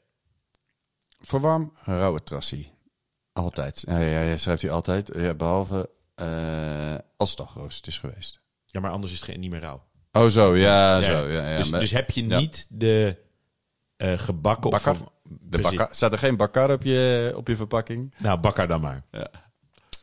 [1.18, 2.72] Verwarm rauwe trassie.
[3.32, 3.80] Altijd.
[3.86, 5.10] Ja, ja, ja, schrijft hij altijd.
[5.14, 8.40] Ja, behalve eh, als het al geroosterd is geweest.
[8.64, 9.86] Ja, maar anders is het geen- niet meer rauw.
[10.18, 10.56] Oh, zo.
[10.56, 11.28] Ja, Ja, zo.
[11.28, 11.56] Ja, ja.
[11.56, 13.16] dus, dus heb je niet de
[13.96, 14.72] eh, gebakken...
[14.72, 15.06] Of Bakker?
[15.40, 18.14] de bakka- staat er geen bakkar op je, op je verpakking?
[18.18, 19.04] Nou, bakker dan maar.
[19.10, 19.30] Ja.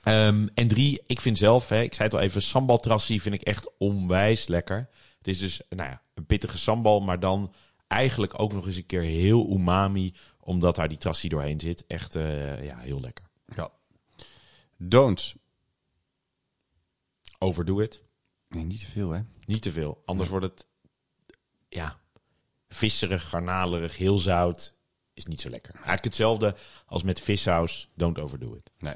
[0.04, 3.36] Ehm, en drie, ik vind zelf, hè, ik zei het al even, sambal trassie vind
[3.36, 4.90] ik echt onwijs lekker.
[5.18, 7.54] Het is dus, nou ja, een pittige sambal, maar dan
[7.88, 11.86] eigenlijk ook nog eens een keer heel umami, omdat daar die trassie doorheen zit.
[11.88, 13.26] Echt, eh, ja, heel lekker.
[13.56, 13.70] Ja.
[14.78, 15.36] Don'ts.
[17.40, 18.04] Overdoe het.
[18.56, 19.22] Nee, niet te veel, hè?
[19.46, 20.02] Niet te veel.
[20.06, 20.68] Anders wordt het,
[21.70, 22.00] ja,
[22.68, 24.76] visserig, garnalerig, heel zout.
[25.14, 25.74] Is niet zo lekker.
[25.74, 27.90] Eigenlijk hetzelfde als met vissaus.
[27.94, 28.72] Don't overdo it.
[28.78, 28.96] Nee.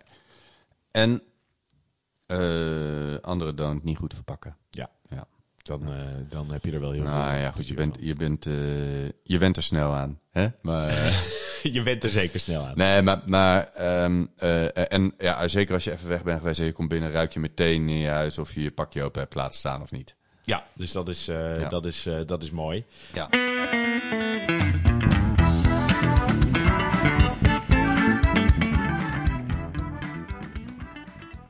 [0.91, 1.23] En
[2.25, 4.57] eh, andere don't niet goed verpakken.
[4.69, 4.89] Ja.
[5.09, 5.27] Ja.
[5.69, 7.13] Dan, eh, dan heb je er wel heel veel.
[7.17, 8.53] Nou ja, goed, je bent, je, bent, eh,
[9.23, 10.19] je bent er snel aan.
[10.31, 10.47] Hè?
[10.61, 11.13] Maar, eh,
[11.75, 12.73] je bent er zeker snel aan.
[12.75, 16.65] nee, maar, maar ehm, eh, en ja, zeker als je even weg bent geweest en
[16.65, 19.35] je komt binnen, ruik je meteen in je huis of je je pakje open hebt
[19.35, 20.15] laten staan of niet.
[20.43, 21.69] Ja, dus dat is, Ja.
[21.69, 22.85] dat is, dat is mooi.
[23.13, 23.29] Ja.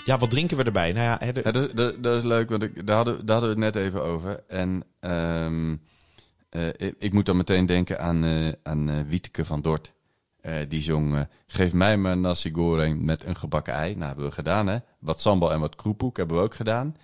[0.10, 0.91] Ja, wat drinken we erbij?
[0.91, 3.36] Nou ja, hè, de- Ja, dat, dat, dat is leuk, want ik, daar, hadden, daar
[3.39, 4.43] hadden we het net even over.
[4.47, 5.76] En ehm,
[6.49, 9.91] eh, ik, ik moet dan meteen denken aan, eh aan eh, Wieteke van Dort.
[10.68, 13.93] Die zong, geef mij een nasi goreng met een gebakken ei.
[13.95, 14.78] Nou, hebben we gedaan, hè.
[14.99, 16.95] Wat sambal en wat kroepoek hebben we ook gedaan.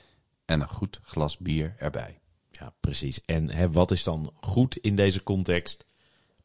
[0.45, 2.19] En een goed glas bier erbij.
[2.51, 3.25] Ja, precies.
[3.25, 5.85] En hè, wat is dan goed in deze context?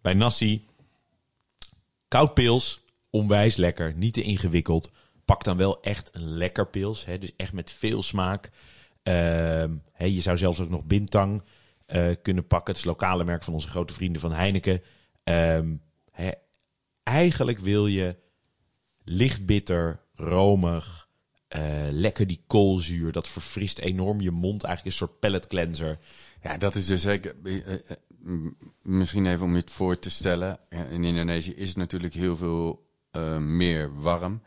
[0.00, 0.66] Bij nasi,
[2.08, 4.90] koud pils, onwijs lekker, niet te ingewikkeld.
[5.30, 8.50] Pak dan wel echt een lekker pils, hè, dus echt met veel smaak.
[9.02, 11.42] Ehm, hè, je zou zelfs ook nog bintang
[11.86, 12.72] eh, kunnen pakken.
[12.72, 14.82] Het is lokale merk van onze grote vrienden van Heineken.
[15.24, 15.76] Ehm,
[16.10, 16.30] hè,
[17.02, 18.16] eigenlijk wil je
[19.04, 21.08] licht bitter, romig,
[21.48, 23.12] eh, lekker die koolzuur.
[23.12, 25.98] Dat verfrist enorm je mond, eigenlijk een soort palate cleanser.
[26.42, 27.34] Ja, dat is dus zeker.
[27.42, 27.96] eh,
[28.82, 30.58] misschien even om je het voor te stellen.
[30.90, 32.88] In Indonesië is het natuurlijk heel veel
[33.38, 34.42] meer warm.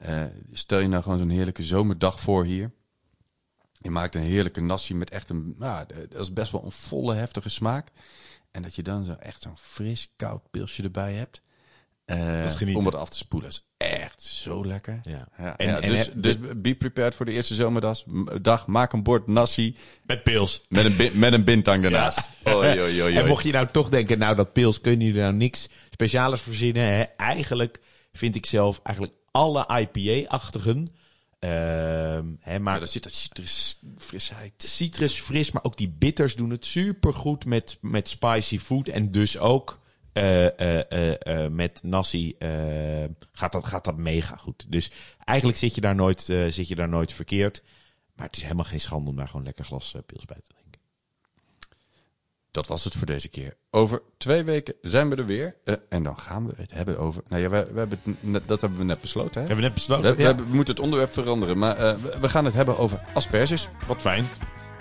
[0.00, 2.70] Eh, stel je nou gewoon zo'n heerlijke zomerdag voor hier.
[3.78, 5.54] Je maakt een heerlijke nasi met echt een.
[5.58, 7.88] Nou, dat is best wel een volle, heftige smaak.
[8.50, 11.42] En dat je dan zo echt zo'n fris, koud pilsje erbij hebt.
[12.04, 13.50] Eh, om het af te spoelen.
[13.50, 15.00] Dat is echt zo lekker.
[15.02, 15.28] Ja.
[15.38, 18.02] Ja, En- ja, dus, dus be prepared voor de eerste zomerdag.
[18.42, 19.76] Dag, maak een bord nasi
[20.06, 20.64] Met pils.
[20.68, 22.30] met een, met een bintang daarnaast.
[22.48, 25.18] Oei, oei, oei, En mocht je nou toch denken, nou dat pils, kun je er
[25.20, 26.84] nou niks specialers verzinnen.
[26.84, 27.02] Hè?
[27.02, 27.80] Eigenlijk
[28.12, 30.86] vind ik zelf eigenlijk alle IPA-achtigen.
[31.38, 34.52] ehm hè, maar Ja, daar zit dat citrusfrisheid.
[34.56, 38.88] citrus fris, maar ook die bitters doen het super goed met, met spicy food.
[38.88, 39.80] En dus ook
[40.12, 42.36] eh, eh, eh, met nasi
[43.32, 44.66] gaat, dat, gaat dat mega goed.
[44.68, 44.90] Dus
[45.24, 47.62] eigenlijk zit je daar nooit, zit je daar nooit verkeerd.
[48.14, 50.59] Maar het is helemaal geen schande om daar gewoon lekker glas pils bij te drinken.
[52.50, 53.56] Dat was het voor deze keer.
[53.70, 55.56] Over twee weken zijn we er weer.
[55.64, 57.22] Eh, en dan gaan we het hebben over...
[57.28, 59.32] Nou ja, we, we hebben net, dat hebben we net besloten.
[59.32, 59.38] Hè?
[59.46, 60.04] Hebben we net besloten?
[60.10, 60.26] We, we Ja.
[60.26, 61.58] hebben- we moeten het onderwerp veranderen.
[61.58, 63.68] Maar eh, we, we gaan het hebben over asperges.
[63.86, 64.26] Wat fijn.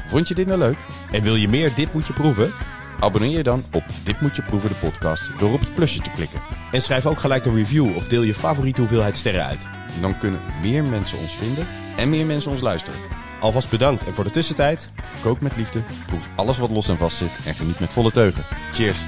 [0.07, 0.77] Vond je dit nou leuk?
[1.11, 2.51] En wil je meer Dit Moet Je Proeven?
[2.99, 6.09] Abonneer je dan op Dit Moet Je Proeven, de podcast, door op het plusje te
[6.15, 6.41] klikken.
[6.71, 9.67] En schrijf ook gelijk een review of deel je favoriete hoeveelheid sterren uit.
[10.01, 11.67] Dan kunnen meer mensen ons vinden
[11.97, 12.99] en meer mensen ons luisteren.
[13.39, 14.91] Alvast bedankt en voor de tussentijd...
[15.21, 18.45] Kook met liefde, proef alles wat los en vast zit en geniet met volle teugen.
[18.71, 18.99] Cheers!